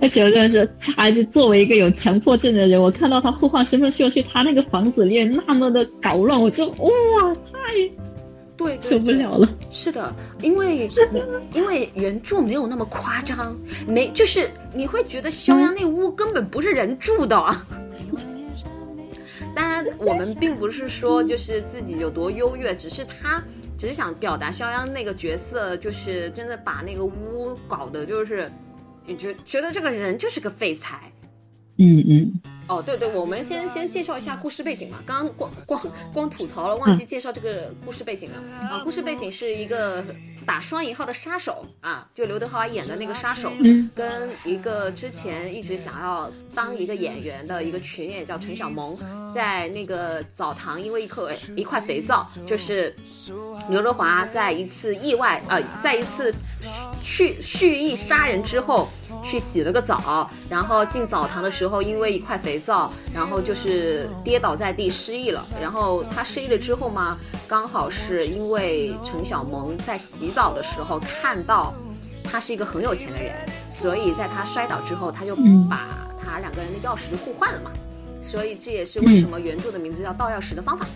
[0.00, 7.90] 而且我真的是，他就作为一个有强迫症的人，我看到他互换身份秀去他那个房子里那么的搞乱，我就哇，太
[8.56, 9.48] 对受不了了。
[9.70, 10.90] 是的，因为
[11.54, 17.36] 因为原著没有那么夸张，没就是你会觉得肖央那屋根本不是人住的。
[19.54, 23.42] 当然，我们并不是说就是自己有多优越，只是他
[23.78, 28.50] 只是想表达肖央那个角色，就是真的把那个屋搞得就是。
[29.10, 31.10] 你觉觉得这个人就是个废材，
[31.78, 38.36] 嗯嗯，哦对对，我们先先介绍一下故事背景嘛，刚刚光光光吐槽了，忘记介绍这个故事背景了
[38.68, 40.04] 啊，故事背景是一个。
[40.48, 43.52] 打双引号的杀手啊，就刘德华演的那个杀手，
[43.94, 48.98] 跟一个之前一直想要当一个演员的一个群演叫陈小萌，
[49.34, 52.96] 在那个澡堂，因为一颗一块肥皂，就是
[53.68, 56.34] 刘德华在一次意外呃，在一次
[57.02, 58.88] 蓄蓄意杀人之后
[59.28, 67.18] 去洗了个澡，然后进澡堂的时候，因为一块肥皂，然后就是跌倒在地失忆了，然后他失忆了之后嘛。
[67.46, 71.72] 刚好是因为陈小萌在洗澡的时候看到
[72.22, 73.34] 他是一个很有钱的人，
[73.70, 75.34] 所以在他摔倒之后，他就
[75.68, 75.88] 把
[76.22, 77.70] 他两个人的钥匙就互换了嘛。
[78.20, 80.86] 所以这也是为什么原著的名字叫盗钥匙的方法。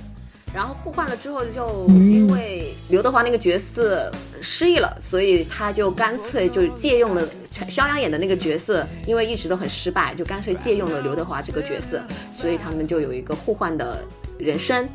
[0.54, 4.10] 然后互换了之后，就因为刘德华那个角色
[4.40, 14.04] 失忆了，所以他就干脆就借用了肖央演的那个角色，因为一直都很失败，就干脆借用了刘德华这个角色，所以他们就有一个互换的
[14.38, 14.86] 人生。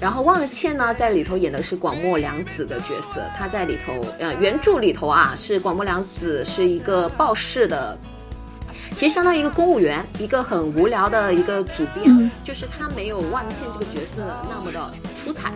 [0.00, 3.20] 然后望倩呢，在里头演的是广末凉子的角色。
[3.36, 7.98] 她在里头，呃，原著里头啊，是广末凉子是一个报事的，
[8.96, 15.52] 其实相当于一个公务员，一个很无聊的一个主编，就是他没有万茜这个角色那么的出彩，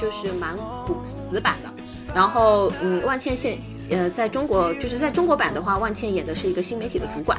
[0.00, 1.70] 就是蛮古死板的。
[2.14, 3.58] 然后，嗯，万茜现，
[3.90, 7.38] 呃，在中国，就是在中国版的话，万茜演的是一个新媒体的主管，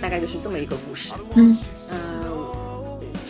[0.00, 1.12] 大概就是这么一个故事。
[1.34, 1.56] 嗯，
[1.92, 1.98] 嗯。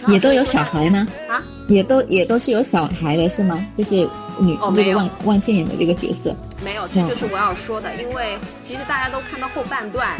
[0.08, 1.04] 也都有小孩吗？
[1.28, 3.66] 啊，也都也都是有小孩的是吗？
[3.74, 4.08] 就是
[4.38, 6.32] 女这个万万茜演的这个角色，
[6.64, 7.92] 没有，这就是我要说的。
[7.96, 10.14] 因为其实大家都看到后半段，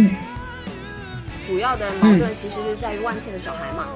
[1.46, 3.86] 主要的矛盾其实是在于万茜的小孩嘛。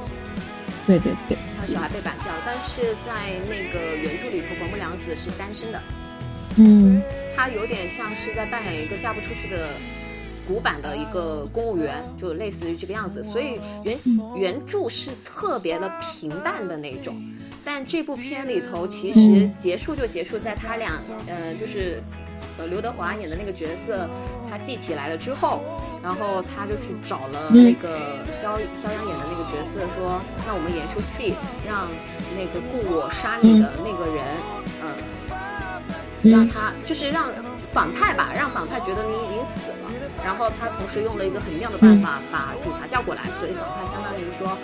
[0.86, 5.80] 对对对，他小孩被绑架了，但是在那个原著里头，广木凉子是单身的。
[6.56, 7.02] 嗯，
[7.36, 9.68] 他有点像是在扮演一个嫁不出去的。
[10.48, 13.96] 古板的一个公务员，就类似于这个样子，所以原
[14.34, 17.14] 原著是特别的平淡的那种，
[17.64, 22.02] 但这部片里头其实结束就结束在他俩，呃，就是
[22.58, 24.08] 呃刘德华演的那个角色，
[24.50, 25.62] 他记起来了之后，
[26.02, 31.34] 然后他就去找了那个肖肖央演的那个角色，说那我们演一出戏，
[31.68, 31.86] 让
[32.36, 34.24] 那个雇我杀你的那个人，
[34.80, 37.28] 嗯，让他就是让
[37.72, 39.92] 反派吧，让反派觉得你已经死了。
[40.24, 44.56] 然后他同时用了一个很妙的办法把警察叫过来，所以反派相当于说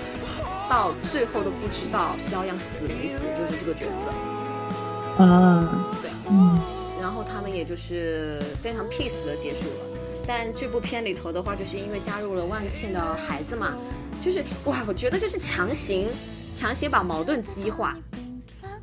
[0.68, 5.22] 到最后都不知道肖央死没死，就是这个角色。
[5.22, 6.60] 啊，对，嗯，
[7.00, 9.95] 然后他们也就是非常 peace 的结束了。
[10.26, 13.74] 但这部片里头的话，就是因为加入了万茜的孩子嘛，
[14.24, 16.06] 就是哇，我觉得就是强行
[16.56, 17.96] 强行把矛盾激化。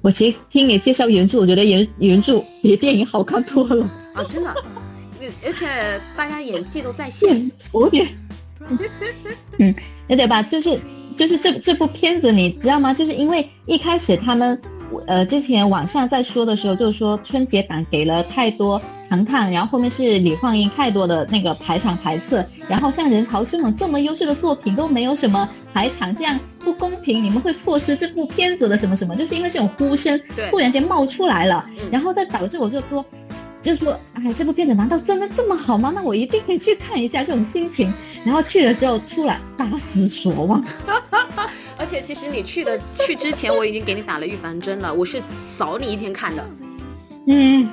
[0.01, 3.89] 我其实听你介绍原著，我觉得原原著比电影好看多了。
[4.13, 4.49] 啊，真的，
[5.21, 8.07] 而 而且大家演技都在线，有点，
[9.59, 9.73] 嗯，
[10.09, 10.79] 而且吧，就是
[11.15, 12.93] 就是这这部片子，你知道吗？
[12.93, 14.61] 就是因为一开始他们，
[15.07, 18.81] 呃，之前网上在说的时候，就是说春节档给了太多
[19.13, 33.05] 糖糖，然后后面是李焕英太多的那个排场排斥，然后像人潮汹涌这么优秀的作品都没有什么排场，这样不公平，你们会错失这部片子的什么什么，就是因为这种呼声对突然间冒出来了，嗯然后再导致我就说。
[33.61, 35.89] 就说，哎，这部片子难道真的这么好吗？
[35.95, 37.93] 那我一定可以去看一下这种心情。
[38.25, 40.61] 然后去的时候出来大失所望。
[41.79, 45.21] 而且其实你去的去之前，我已经给你打了预防针了，我是
[45.57, 46.45] 早你一天看的。
[47.25, 47.65] 嗯，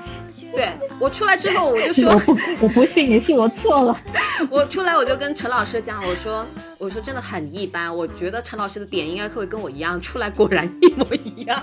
[0.53, 4.01] 对我出来之后， 我就说，我不，我不信你是我错了。
[4.51, 6.47] 我出来我就跟陈老师讲，我说，
[6.79, 11.63] 我说真的很一般，我觉得陈老师的点应该会跟我一样，出来果然一模一样。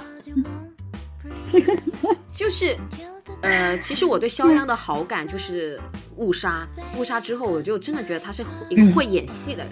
[2.32, 2.78] 就是，
[3.42, 5.80] 呃，其实我对肖央的好感就是
[6.18, 6.66] 误杀，
[6.98, 9.72] 误杀之后我就真的觉得他是一个会演戏的人，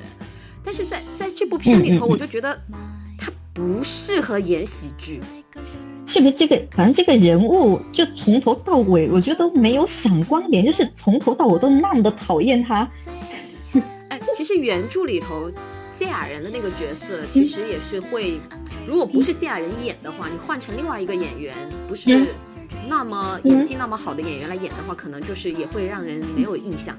[0.64, 2.60] 但是在在这部片里头，我就觉得
[3.18, 5.22] 他不适合演喜剧。
[5.54, 6.62] 是不是这个？
[6.72, 12.88] 反正这个人物就从头到尾，我觉得都没有闪光点，就是从头到尾都那么的讨厌他。
[14.10, 15.52] 哎，其实原著里头，
[15.98, 18.40] 谢雅人的那个角色其实也是会，
[18.88, 21.56] 如果不是谢雅人演的话，你换成另外一个演员，
[21.88, 22.28] 不是嗯
[22.88, 26.96] 那么演技那么好的演员来演的话，可能就是也会让人没有印象，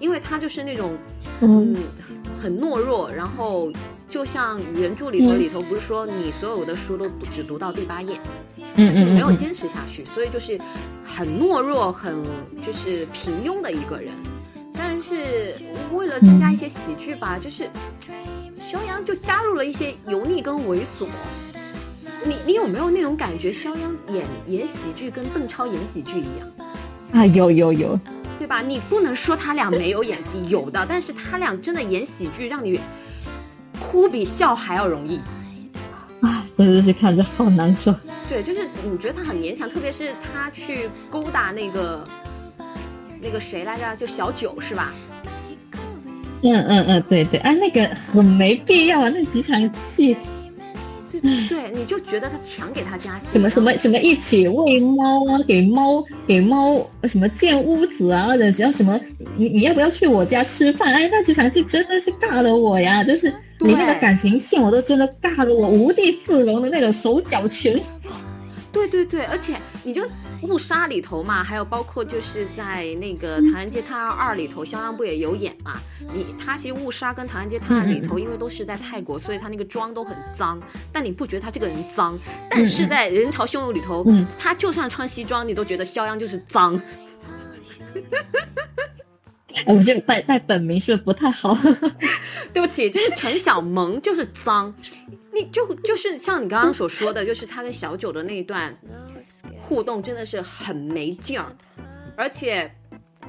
[0.00, 0.96] 因为他就是那种
[1.40, 1.76] 嗯嗯
[2.40, 3.70] 很懦弱，然后
[4.08, 8.18] 就像原著里头里头不是说你所有的书都只读到第八页，
[8.56, 10.58] 嗯嗯嗯，没有坚持下去，所以就是
[11.04, 12.16] 很懦弱、很
[12.64, 14.12] 就是平庸的一个人。
[14.72, 15.54] 但是
[15.92, 17.68] 为了增加一些喜剧吧，就是
[18.58, 21.06] 肖央就加入了一些油腻跟猥琐。
[22.24, 23.52] 你你有没有那种感觉？
[23.52, 26.50] 肖央演演喜剧跟邓超演喜剧一样，
[27.12, 28.00] 啊，有有有，
[28.38, 28.60] 对吧？
[28.60, 32.80] 你不能说他俩没有演技，有的，但是他俩真的演喜剧，让你
[33.78, 35.20] 哭比笑还要容易。
[36.20, 37.94] 啊，真的是看着好难受。
[38.28, 42.04] 对，就是你觉得他很勉强，特别是他去勾搭那个
[43.22, 44.92] 那个谁来着，就小九是吧？
[46.42, 50.16] 嗯嗯嗯，对对，啊，那个很没必要啊，那几场戏，
[51.20, 58.98] 对对，你就觉得他强给他加戏，什么什么什么一起喂猫啊，给猫给猫什么建屋子啊，或者只要什么，
[59.36, 60.92] 你你要不要去我家吃饭？
[60.94, 67.78] 哎，那几场戏真的是尬的我呀，就是你那个感情线我都真的尬的我无地自容的那种，手脚全
[68.72, 70.02] 对对对，而且你就
[70.42, 75.80] 误杀里头嘛，还有包括就是在那个《唐人街探案二》里头，肖央不也有演嘛？
[76.14, 80.60] 你他其实误杀跟《唐人街探案》里头，因为都是在泰国，所以他那个妆都很脏，
[80.92, 82.18] 但你不觉得他这个人脏？
[82.50, 86.80] 但是在《人潮汹涌》里头，嗯他就算穿西装，你都觉得肖央就是脏。
[89.54, 91.56] 哎我这个带带本名是不是不太好？
[92.52, 94.72] 对不起，就是陈小萌就是脏，
[95.32, 98.72] 你就就是像你刚刚所说的，就是他跟小九的那一段
[99.62, 101.56] 互动真的是很没劲儿，
[102.14, 102.70] 而且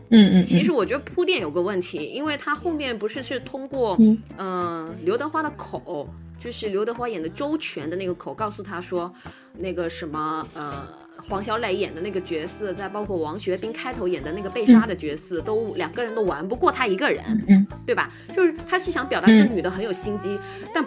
[0.09, 4.47] 嗯嗯其实我觉得铺垫有个问题，因为他后面不是是通过嗯嗯、
[4.87, 9.11] 呃刘德华的口，就是刘德华演的周全的那个口，告诉他说
[9.57, 10.87] 那个什么呃。
[11.29, 17.23] 黄小磊演的那个角色，再包括王学兵开头演的那个被杀的角色，都两个人都玩不过他一个人。
[17.47, 18.07] 嗯对吧？
[18.35, 20.39] 就是他是想表达这个女的很有心机，
[20.73, 20.85] 但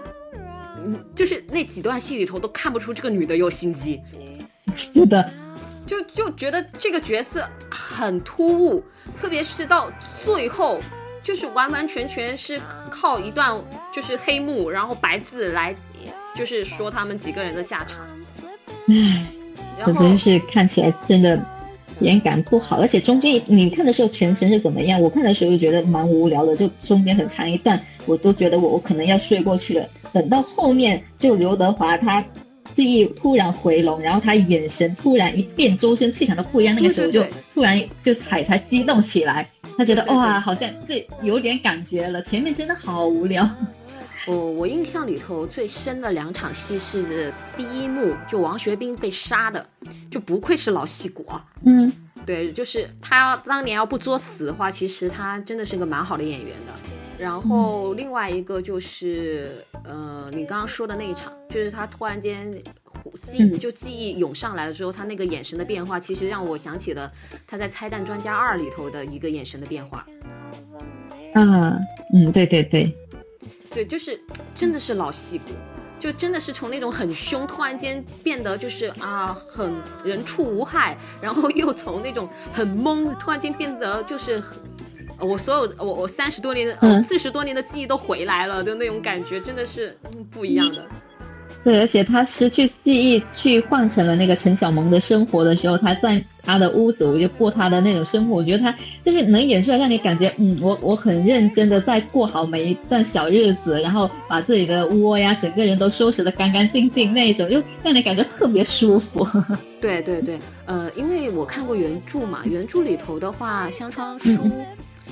[0.77, 4.01] 嗯，就是那几段戏里头都看不出这个女的有心机，
[4.71, 5.33] 是的，
[5.85, 8.85] 就就觉得这个角色很突兀，
[9.21, 9.91] 特别是到
[10.25, 10.81] 最后，
[11.21, 13.61] 就是完完全全是靠一段
[13.93, 15.75] 就是黑幕，然后白字来，
[16.37, 18.07] 就是说他们几个人的下场。
[18.89, 19.42] 唉。
[19.79, 21.41] 然后可真是看起来真的
[22.01, 25.01] 眼感不好，而且中间你看的时候全程是怎么样？
[25.01, 29.87] 我看的时候就觉得蛮无聊的，就中间很长一段，我都觉得我我可能要睡过去了。
[30.13, 32.25] 等到后面，就刘德华他
[32.75, 42.23] 记忆突然回笼，然后他眼神突然一变，周身气场都不一样，那个时候就突然就海才激动起来，他觉得哇，好像这有点感觉了。
[42.23, 43.49] 前面真的好无聊。
[44.27, 49.67] 我我印象里头最深的两场戏是第一幕，就王学兵被杀的，
[50.11, 51.45] 就不愧是老戏骨啊。
[51.65, 51.93] 嗯
[52.25, 56.73] 对，就是他当年要不作死的话，其实他真的是个蛮好的演员的。
[57.19, 62.53] 然后另外一个就是，呃，你刚刚说的那一场，就是他突然间
[63.23, 67.11] 记就记忆涌上来了之后，他那个眼神的变化，其实让我想起了
[67.45, 70.07] 他在《拆弹专家二》里头的一个眼神的变化。
[71.35, 71.77] 嗯
[72.15, 72.95] 嗯，对对对，
[73.73, 74.21] 对，就是
[74.55, 75.53] 真的是老戏骨。
[75.99, 79.73] 就真的是从那种很凶，突然间变得就是啊，很
[80.05, 84.43] 人畜无害，然后又从那种很懵，突然间变得就是
[85.21, 89.97] 我所有我我三十多年的四十多年的记忆都回来了的那种感觉，真的是
[90.29, 90.85] 不一样的。
[91.65, 98.35] 对，而且他失去记忆去换成了那个陈小萌的生活的时候，他在他的屋子，我就过他的那种生活。
[98.35, 109.25] 我觉得他就是能演出来，让你感觉，嗯，我我很认真的在过好每一段小日子，然后把自己的窝呀，整个人都收拾的干干净净那一种，又让你感觉特别舒服。
[109.81, 114.51] 对对对，呃，因为我看过原著嘛，原著里头的话，香川书。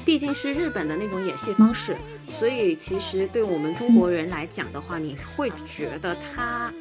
[0.04, 1.96] 毕竟是日本的那种演戏方式，
[2.38, 6.72] 所以其实对我们中国人来讲的话，你会觉得他，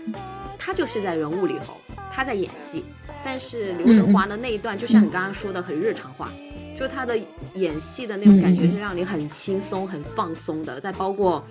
[0.58, 1.78] 他就是在人物里头，
[2.12, 2.84] 他在演戏。
[3.24, 6.32] 但是刘德华的那一段，就像你刚刚说的，很日常化，
[6.78, 7.20] 就他的
[7.56, 10.80] 演戏的那种感觉是让你很轻松、很放松的。
[10.80, 11.46] 再包括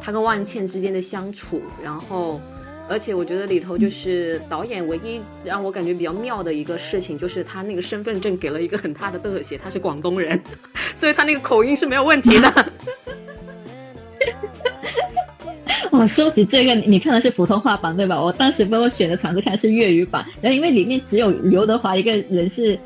[0.00, 2.40] 他跟万茜之间的相处，然后。
[2.88, 10.40] 而且我觉得里头就是导演唯一让我感觉比较妙的一个事情，就是他那个身份证给了一个很大的特写，他是广东人，
[10.96, 12.50] 所以他那个口音是没有问题的。
[15.90, 18.20] 哦，说起这个，你看的是普通话版对吧？
[18.20, 22.78] 我当时帮我选的场子看是粤语版，然后因为里面只有刘德华一个人是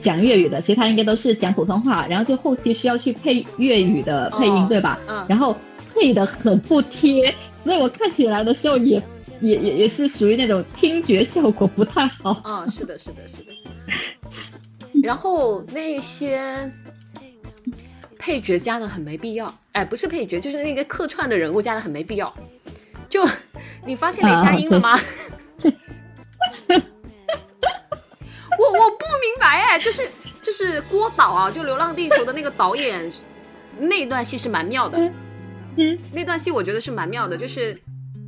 [0.00, 4.98] 讲粤语的，其他应该都是讲普通话，然后就后期需要去配粤语的配音对吧？
[5.08, 5.24] 嗯。
[5.28, 5.56] 然后
[5.94, 7.34] 配的很不贴，
[7.64, 9.02] 所以我看起来的时候也。
[9.40, 13.52] 也也也是属于那种听觉效果不太好啊，是的，是的，是的。
[15.02, 16.70] 然后那些
[18.18, 22.34] 配角加的很没必要，哎，不是配角，就是那个客串的人物加的很没必要。
[23.08, 23.24] 就
[23.84, 24.98] 你发现雷佳音了吗？
[28.58, 30.08] 我我不明白哎，就是
[30.42, 33.12] 就是郭导啊，就《流浪地球》的那个导演，
[33.78, 34.98] 那段戏是蛮妙的。
[35.76, 37.78] 嗯，那段戏我觉得是蛮妙的，就是。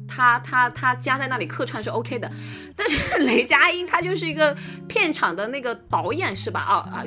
[0.09, 2.29] 他他他加在那里客串是 OK 的，
[2.75, 4.57] 但是 雷佳音他就是一个
[4.89, 6.61] 片场的那个导演是吧？
[6.61, 7.05] 啊啊，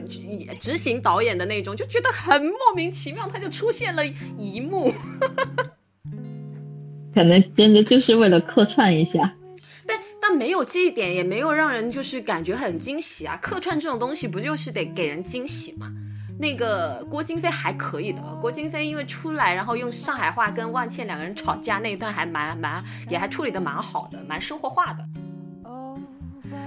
[0.59, 4.93] 执行导演的那种，就觉得很莫名其妙，他就出现了一幕，
[7.13, 9.35] 可能真的就是为了客串一下，
[9.85, 13.35] 但但没有这一点，也没有让人就是感觉很惊喜啊！
[13.41, 15.91] 客串这种东西不就是得给人惊喜吗？
[16.41, 25.05] 那个郭京飞还可以的，郭京飞因为出来，然后用上海话跟万茜两个人吵架那一段还蛮蛮，也还处理的蛮好的，蛮生活化的。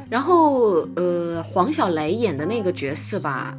[0.08, 3.52] 然后呃，黄小雷演的那个角色吧，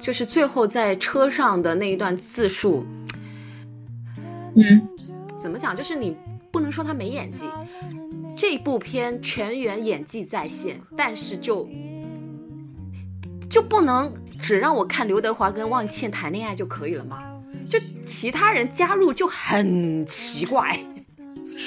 [0.00, 2.84] 就是最后在车上的那一段自述，
[4.56, 4.88] 嗯，
[5.40, 5.76] 怎么讲？
[5.76, 6.16] 就是你
[6.50, 7.46] 不能说他没演技，
[8.36, 11.68] 这部片全员演技在线，但是就
[13.50, 14.10] 就不能。
[14.40, 17.18] 只让我看刘德华跟汪倩谈恋爱就可以了吗？
[17.68, 20.80] 就其他人加入就很奇怪。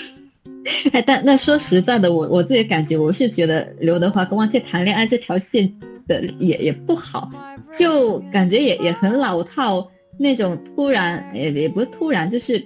[0.91, 5.71] 哎，但那说实在的，我我自己感觉，我是觉得刘德华跟汪倩谈恋爱这条线
[6.07, 7.29] 的也也不好，
[7.71, 12.65] 就感觉也也很老套那种，突然也也不是突然，就是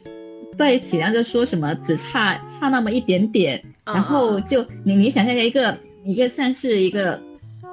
[0.58, 7.22] 在一起，然后就说什么只差差那么一点点，然后就你你想象一个一个算是一个。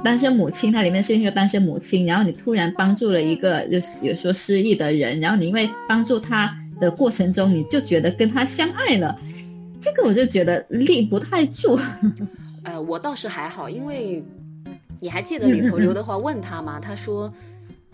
[0.05, 9.19] 单身母亲，它里面是一个单身母亲，然后你突然帮助了一个就是有说失忆的人，然后你因为帮助他的过程中，你就觉得跟他相爱了，
[9.81, 11.81] 这个我就觉得立不太住。
[12.65, 14.23] 呃，我倒是还好，因为
[15.01, 16.79] 你还记得里头刘德华问他吗？
[16.79, 17.33] 他说，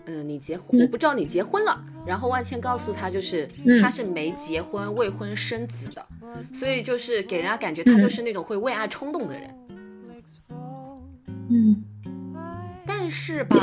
[0.05, 1.81] 嗯，你结婚，我不知道你结婚了。
[2.05, 3.47] 然后万茜告诉他，就是
[3.81, 6.05] 他是没结婚、未婚生子的，
[6.53, 9.55] 所以就是给人家感觉他就是那种会为爱冲动的人。
[11.49, 11.83] 嗯。
[13.01, 13.57] 但是吧，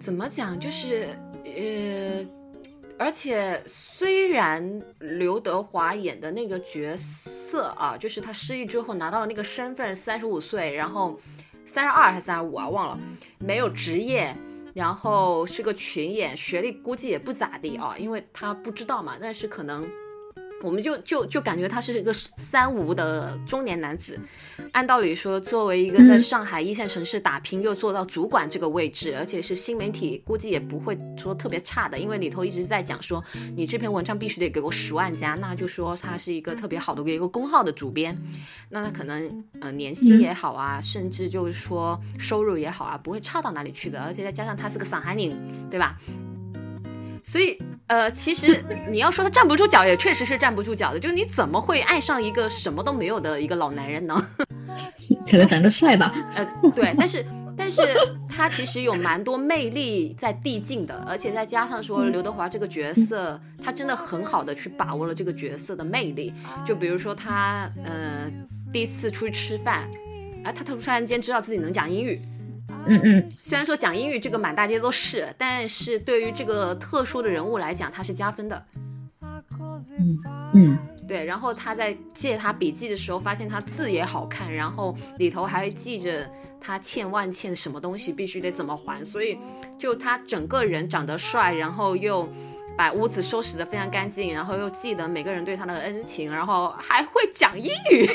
[0.00, 0.58] 怎么讲？
[0.58, 1.10] 就是
[1.44, 2.26] 呃，
[2.98, 11.20] 而且虽然刘德华演的那个角色啊，就是他失忆之后拿到了那个身份，三十五岁，然后
[11.66, 12.66] 三十二还是三十五啊？
[12.66, 12.98] 忘了，
[13.40, 14.34] 没有职业，
[14.72, 19.18] 然后是个群演，学历估计也不咋地啊，因为他不知道嘛。
[19.20, 19.86] 但是可能
[20.62, 24.18] 我们就就就感觉他是一个三无的中年男子。
[24.72, 31.98] 按道理说，作为一个在上海一线城市打拼，又做到主管这个位置，而且是新媒体，估计也不会说特别差的。
[31.98, 33.22] 因为里头一直在讲说，
[33.56, 38.16] 你这篇文章必须得给我十万加，那就说他是一个特别好的一个公号的主编。
[38.68, 44.00] 那他可能呃年薪也好啊，甚至就是说收入也好啊，不会差到哪里去的。
[44.00, 45.36] 而且再加上他是个上海人，
[45.68, 45.98] 对吧？
[47.30, 47.56] 所以，
[47.86, 48.60] 呃，其实
[48.90, 50.98] 你要说他站不住脚，也确实是站不住脚的。
[50.98, 54.26] 就你怎么会爱上一个什么都没有的一个老男人呢？
[55.30, 56.12] 可能长得帅吧。
[56.34, 57.24] 呃，对，但是，
[57.56, 57.82] 但是
[58.28, 66.34] 他其实有蛮多魅力在递进的，而且再加上说刘德华这个角色，他真的很好的去把握了这个角色的魅力。
[66.66, 68.28] 就比如说他，呃，
[68.72, 69.88] 第一次出去吃饭，
[70.42, 72.20] 啊，他突然间知道自己能讲英语。
[72.86, 78.66] 嗯嗯，虽然说讲英语这个满大街都是，但是对于这个特殊的人物来讲，他是加分的。
[79.98, 80.18] 嗯
[80.54, 81.24] 嗯，对。
[81.24, 86.28] 然后他在借他笔记的时候，发现他字也好看，然后里头还记着
[86.60, 89.04] 他欠万欠什么东西，必须得怎么还。
[89.04, 89.38] 所以
[89.78, 92.28] 就他整个人长得帅，然后又
[92.76, 98.08] 把屋子收拾得非常干净，然后又记得每个人对他的恩情，然后还会讲英语，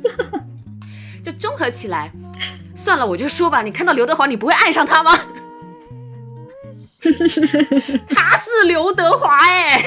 [1.22, 2.10] 就综合起来。
[2.74, 5.18] 算了，我就说吧，你看到刘德华，你不会爱上他吗？
[8.08, 9.84] 他是刘德华哎，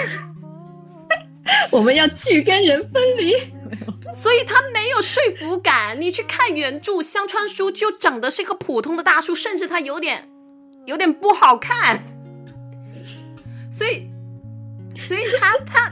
[1.72, 3.34] 我们要剧跟人分离，
[4.14, 6.00] 所以他没有说服感。
[6.00, 10.30] 你去看原著，香川叔就长得是一个普通的大叔，甚至他有点
[10.86, 12.04] 有点不好看，
[13.72, 14.09] 所以。
[15.10, 15.92] 所以他他，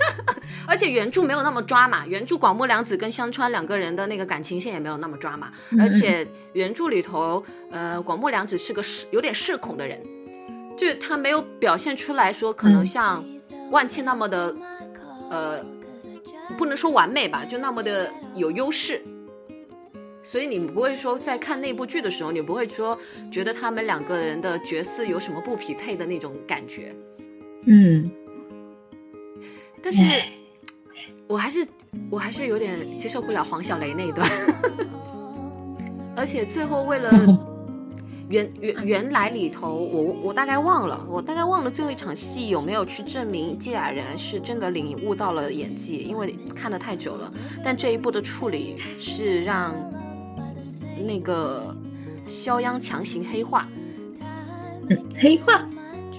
[0.66, 10.00] 而且原著没有那么抓嘛，原著广末凉子跟香川两个人的那个感情线也没有那么抓嘛，而且原著里头，呃，广末凉子是个有点社恐的人，
[10.74, 13.22] 就他没有表现出来说可能像
[13.70, 14.56] 万茜那么的，
[15.30, 15.62] 呃，
[16.56, 19.02] 不能说完美吧，就那么的有优势，
[20.24, 22.98] 所以你不会说在看那部剧的时候，你不会说
[23.30, 26.94] 觉得他们两个人的角色有什么不匹配的那种感觉，
[27.66, 28.10] 嗯。
[29.86, 30.02] 但是，
[31.28, 31.64] 我还是
[32.10, 34.28] 我还是有点接受不了黄小雷那一段，
[36.16, 37.08] 而且最后为了
[38.28, 47.32] 原原原来里头，我我大概忘了，我大概忘了最后一场戏有没有去证明季雅然是真的领悟到了演技，因为看的太久了。
[47.64, 49.72] 但这一部的处理是让
[51.06, 51.72] 那个
[52.26, 53.68] 肖央强行黑化，
[55.14, 55.64] 黑化，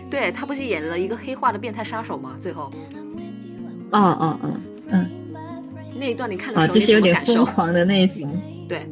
[0.09, 2.37] 对他不是演了一个黑化的变态杀手吗？
[2.41, 2.71] 最后。
[3.91, 4.59] 哦哦哦，
[4.89, 5.09] 嗯，
[5.97, 8.29] 那一段你看的时候，就是有点疯狂的那一种。
[8.67, 8.85] 对，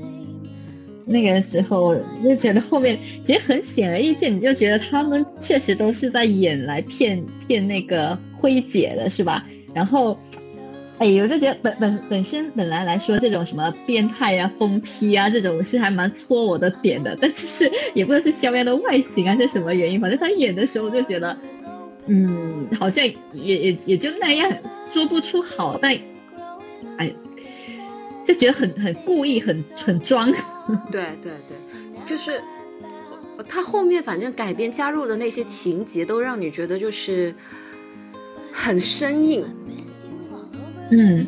[1.06, 1.94] 那个时候
[2.24, 9.46] 就觉得后面其实很显而易见，你就觉得他们确实都是在演来骗骗那个辉姐的，是吧？
[9.74, 10.18] 然后，
[10.98, 21.38] 哎，我就觉得本本本身本来来说，这种什么变态啊、疯批啊这种是还蛮戳我的点的，但就是也不知道是肖央的外形还是什么原因，反正他演的时候就觉得。
[22.08, 24.52] 嗯，好像也也也就那样，
[24.92, 25.98] 说不出好，但
[26.98, 27.14] 哎，
[28.24, 30.32] 就觉得很很故意，很很装。
[30.92, 31.58] 对对对，
[32.06, 32.42] 就是
[33.48, 37.34] 他后面反正改编加入的那些情节，都让你觉得就是
[38.52, 39.46] 很生硬。
[40.92, 41.26] 嗯，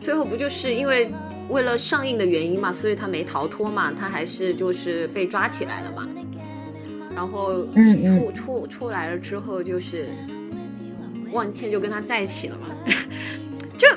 [0.00, 1.10] 最后不就是因为
[1.48, 6.06] 为了上映的原因嘛，所以他没逃脱嘛，他还是就是被抓起来了嘛。
[7.14, 10.08] 然后出出出来了之后，就是
[11.32, 12.68] 万茜就跟他在一起了嘛，
[13.78, 13.88] 就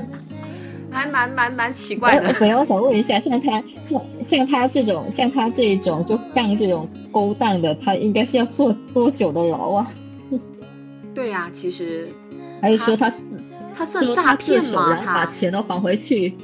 [0.90, 2.34] 还蛮蛮蛮奇怪的。
[2.38, 9.90] 本来我想问一下，像他像像他这种像他这种就干这种勾当的，他应该是要坐多久的牢啊？
[11.14, 12.08] 对呀，其实
[12.60, 13.12] 还是说他
[13.76, 14.98] 他算诈骗吗？
[15.04, 16.34] 他把钱都还回去？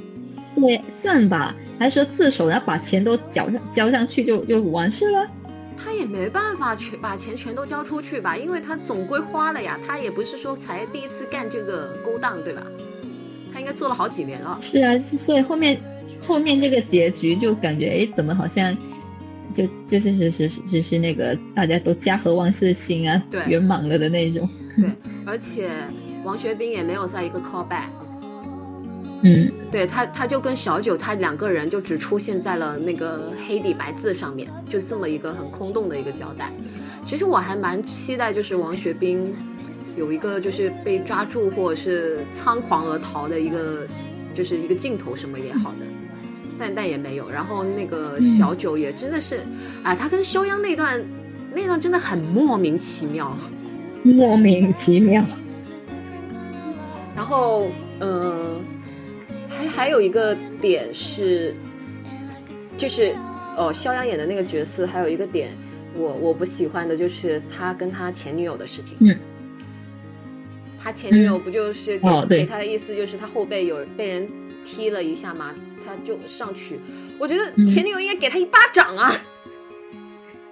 [0.55, 1.55] 对，算吧。
[1.79, 5.27] 还说自首，然后把钱都交上交上去就就完事了。
[5.77, 9.79] 他也没办法全把钱全都交出去吧，因为他总归花了呀。
[9.87, 12.63] 他也不是说才第一次干这个勾当，对吧？
[13.53, 14.59] 他应该做了好几年了。
[14.61, 15.79] 是啊，所以后面
[16.21, 18.77] 后面这个结局就感觉，哎，怎么好像
[19.53, 24.49] 就就是是是是是那个大家都家和万事兴啊，圆满了的那种。
[24.77, 24.91] 对，
[25.25, 25.71] 而且
[26.25, 27.89] 王学兵也没有在一个 call back。
[29.23, 36.51] 嗯，对他，他就跟小九，他两个人就只出现在了那个黑底白字上面，就这么一个很空洞的一个交代。
[37.05, 39.37] 其实我还蛮期待，就是王学兵
[39.95, 43.87] 有一个就是被抓住或者是仓皇而逃的一个，
[44.33, 45.85] 就是一个镜头什么也好的，
[46.59, 47.29] 但但也没有。
[47.29, 49.43] 然后那个小九也真的是，
[49.83, 51.05] 啊，他跟肖央那段
[51.53, 53.37] 那段真的很莫名其妙。
[54.03, 55.23] 莫名其妙。
[57.15, 57.69] 然后，
[58.01, 58.59] 嗯，
[59.57, 61.55] 还还有一个点是，
[62.77, 63.15] 就是
[63.57, 65.51] 哦，肖央演的那个角色，还有一个点，
[65.95, 68.97] 我我不喜欢的就是他跟他前女友的事情。
[69.01, 69.17] 嗯，
[70.79, 74.29] 他前女友不就是给,、哦对给他的意思就是他后背有被人
[74.65, 75.55] 踢了一下嘛，
[75.87, 76.79] 他就上去。
[77.19, 79.19] 我觉得嗯前女友应该给他一巴掌啊！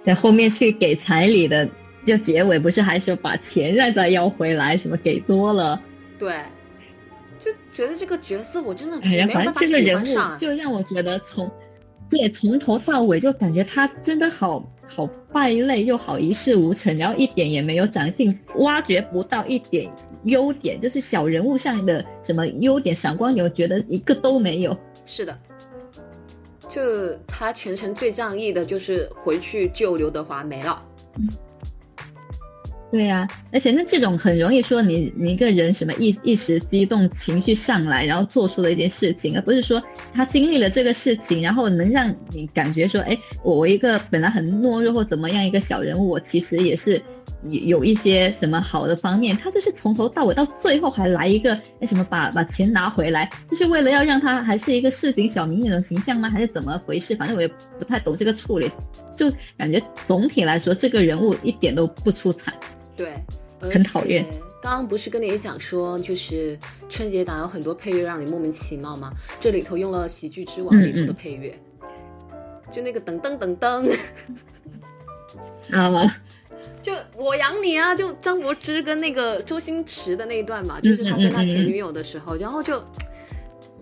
[0.03, 1.67] 在后面去给彩礼的，
[2.05, 5.81] 就结尾不是还说把钱再再要回来，什么给多了。
[6.17, 6.41] 对，
[7.39, 10.35] 就觉得这个角色我真的哎呀，反正没有办法喜这个人欢上啊。
[10.35, 11.49] 物就让我觉得从
[12.09, 19.91] 对从头到尾就感觉他真的好好败类，又好一事无成，然后一点也没有长进，挖掘不到一点
[20.23, 24.77] 优点，就是小人物上的什么优点闪光点，我觉得一个都没有。
[25.05, 25.35] 是的，
[26.69, 30.81] 就他全程最仗义的就是回去救刘德华没了。
[32.95, 39.83] 对呀、而且那这种很容易说你你一个人什么一一时激动情绪上来，然后做出了一件事情，而不是说
[40.13, 47.01] 他经历了这个事情，然后能让你感觉说，哎，我一个本来很懦弱或怎么样一个小人物，我其实也是
[47.43, 49.35] 有有一些什么好的方面。
[49.35, 56.29] 他就是从头到尾到最后还来一个，那什么把把钱拿回来，就是为了要让他还是一个市井小民那种形象吗？
[56.29, 57.13] 还是怎么回事？
[57.13, 58.71] 反正我也不太懂这个处理，
[59.17, 62.53] 就感觉总体来说这个人物一点都不出彩。
[62.95, 63.13] 对，
[63.59, 64.25] 很讨厌。
[64.61, 66.57] 刚刚不是跟你讲说，就是
[66.89, 69.11] 春节档有很多配乐让你莫名其妙吗？
[69.39, 71.57] 这里头用了《喜剧之王》里头的配乐，
[72.71, 73.95] 就那个噔噔噔噔，
[75.71, 76.15] 啊，
[76.81, 77.93] 就我养你啊！
[77.93, 82.83] 就张柏芝跟那个周星驰的那一段嘛，就是他跟他前女友的时候，然后就，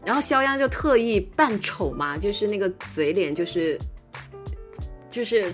[0.05, 3.77] 然后肖央就特意扮丑嘛，就是那个嘴脸，就是
[5.13, 5.53] 就是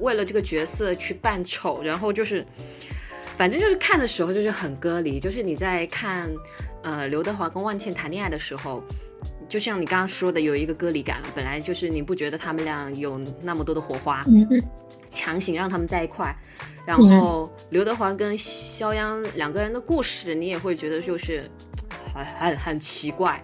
[0.00, 2.44] 为了这个角色去扮丑，然后就是，
[3.38, 6.28] 反正就是看的时候就是很割离，就是你在看
[6.82, 8.82] 呃刘德华跟万茜谈恋爱的时候。
[9.48, 14.24] 就像你刚刚说的，有一个割离感，本来就是你不觉得他们俩有那么多的火花，
[15.10, 16.32] 强行让他们在一块，
[16.86, 21.42] 然后刘德华跟肖央两个人的故事，你也会觉得就是
[22.14, 23.42] 很很很奇怪。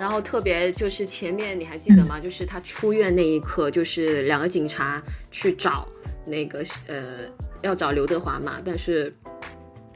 [0.00, 2.18] 然后特别就是前面你还记得吗？
[2.18, 5.86] 就是他出院那一刻，就是两个警察去找
[6.24, 7.26] 那个呃
[7.60, 9.14] 要找刘德华嘛，但是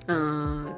[0.07, 0.70] 嗯、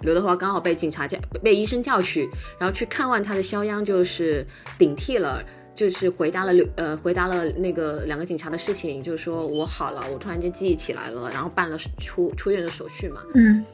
[0.00, 2.28] 刘德华刚好被警察叫被医生叫去，
[2.58, 4.44] 然后去看望他的肖央就是
[4.76, 5.40] 顶替了。
[5.78, 13.22] 就是回答了刘呃回答了那个两个警察的事情，就是说我好了，我突然间记忆起来了，然后办了出出院的手续嘛。
[13.36, 13.64] 嗯，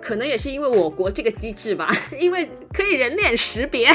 [0.00, 3.88] 可能也是因为我国这个机制吧，因为可以人脸识别，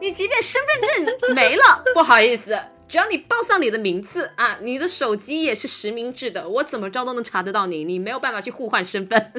[0.00, 0.80] 你即便身份
[1.18, 2.58] 证 没了，不好意思，
[2.88, 9.32] 只要你报上你的名字啊，你的手机也是实名制的，我怎么着都能查得到你，你没有办法去互换身份，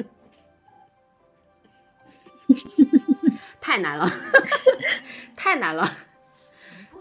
[3.60, 4.10] 太难了，
[5.36, 5.96] 太难了，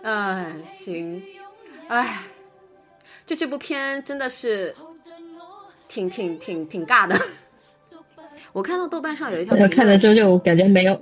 [0.03, 1.21] 哎，行，
[1.87, 2.23] 哎，
[3.25, 4.75] 就这部片真的是
[5.89, 7.19] 挺挺挺挺尬的。
[8.53, 10.93] 我看到豆瓣上有一条评论，我看了之后就感觉没有。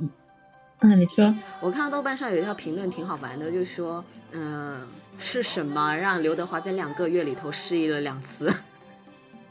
[0.80, 4.82] 啊，你说，我看到豆瓣上有一条评论挺好玩的，就是说，嗯、
[5.20, 8.52] 是什么让刘德华在两个月里头失忆了两次？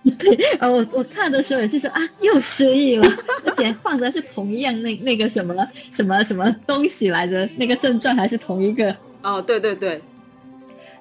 [0.19, 3.07] 对呃，我我看的时候也是说啊，又失忆了，
[3.45, 5.55] 而且放的是同一样那那个什么
[5.91, 8.97] 什么什么东西来着，那个症状还是同一个。
[9.23, 10.03] 哦，对对对，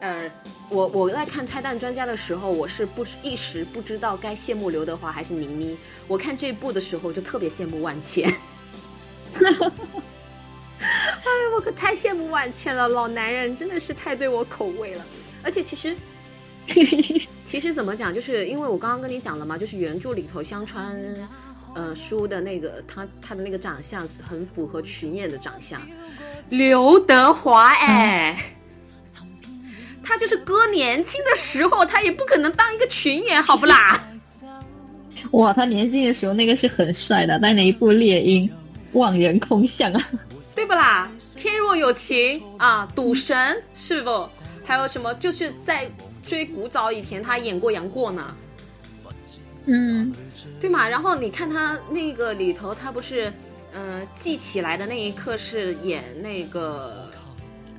[0.01, 0.29] 呃，
[0.69, 5.77] 我我在看《拆弹专家》的时候，我是不一时不知道该羡慕刘德华还是倪妮。
[6.07, 8.31] 我看这部的时候就特别羡慕万茜。
[10.79, 15.03] 哎，我可太羡慕万茜了，老男人真的是太对我口味了。
[15.43, 15.95] 而且其实
[17.45, 20.95] 其实怎么讲，就是因为我刚刚跟你讲了嘛，就是原著里头香川，
[21.73, 25.81] 呃，书的那个他他的那个长相很符合群演的长相，
[26.49, 28.55] 刘德华哎，
[30.03, 33.99] 他就是哥年轻的时候，他也不可能当一个群演，好不啦？
[35.31, 38.47] 哇，他年轻的时候那个是很帅的，在哪一部《猎鹰》
[38.93, 40.09] 望人空巷啊？
[40.55, 41.09] 对不啦？
[41.35, 44.27] 天若有情啊，赌神是不？
[44.65, 45.13] 还有什么？
[45.15, 45.89] 就是在
[46.25, 48.35] 追古早以前，他演过杨过呢。
[49.65, 50.13] 嗯，
[50.59, 50.87] 对嘛？
[50.87, 53.31] 然后你看他那个里头，他不是，
[53.73, 57.11] 嗯、记起来的那一刻是演那个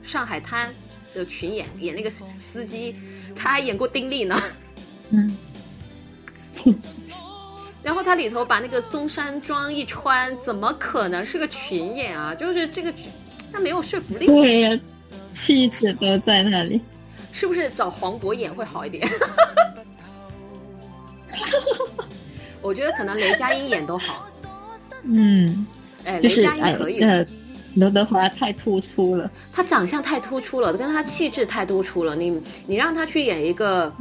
[0.02, 0.72] 上海滩
[1.14, 2.94] 的群演，演那个司机，
[3.34, 4.42] 他还演过丁力呢。
[5.10, 5.36] 嗯，
[7.82, 12.34] 然后他里头把那个中山装一穿，怎么可能是个群演啊？
[12.34, 12.92] 就是这个，
[13.52, 14.80] 他没有说服力，对呀、
[15.32, 16.80] 气质都在那里。
[17.32, 19.08] 是不是找黄渤演会好一点？
[22.60, 24.28] 我觉得可能雷佳音演都好。
[25.04, 25.66] 嗯，
[26.04, 26.96] 哎，雷就是佳音可以。
[26.98, 27.26] 这
[27.74, 32.16] 刘德华太突出了，他长相太突出了，跟他气质太突出了。
[32.16, 33.92] 你你让他去演一个，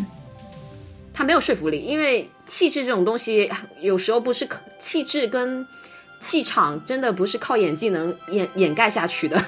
[1.14, 4.48] 他没有说服力，因为气质这种东西有时候不是
[4.80, 5.66] 气质跟
[6.20, 9.42] 气场真的不是靠演技能掩掩盖下去的。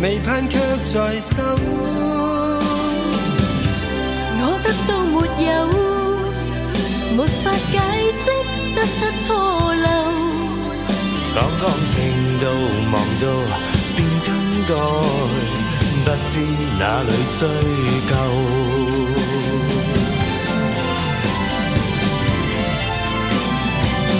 [0.00, 1.42] 未盼却在手。
[4.42, 5.48] 我得到没有？
[7.16, 7.74] 没法解
[8.22, 8.24] 释
[8.74, 9.28] 得失错
[9.74, 9.86] 漏。
[11.34, 11.96] 刚刚听
[12.40, 12.44] 到
[12.92, 13.24] 望到
[13.94, 14.28] 便更
[14.66, 14.70] 改。
[16.02, 16.34] 不知
[16.76, 17.40] 哪里追
[18.08, 18.12] 究，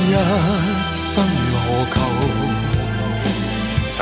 [0.07, 0.09] 一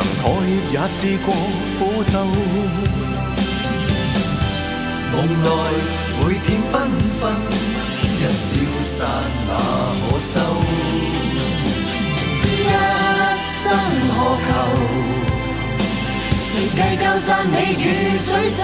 [0.01, 1.34] 曾妥协也试过
[1.76, 1.80] 苦
[2.12, 2.14] 斗，
[5.11, 5.46] 梦内
[6.20, 6.72] 每天缤
[7.18, 7.20] 纷，
[8.16, 8.46] 一消
[8.80, 8.96] 散
[9.49, 9.51] 哪
[10.09, 10.34] 可收？
[12.44, 12.46] 一
[13.34, 13.76] 生
[14.14, 14.49] 何求？
[16.38, 17.84] 谁计较赞美与
[18.22, 18.62] 诅咒？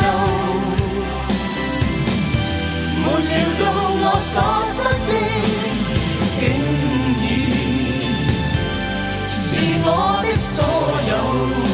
[3.02, 3.62] 没料到
[3.98, 4.32] 我所
[4.64, 4.78] 失
[5.08, 5.10] 的。
[10.54, 10.62] 所
[11.08, 11.73] 有。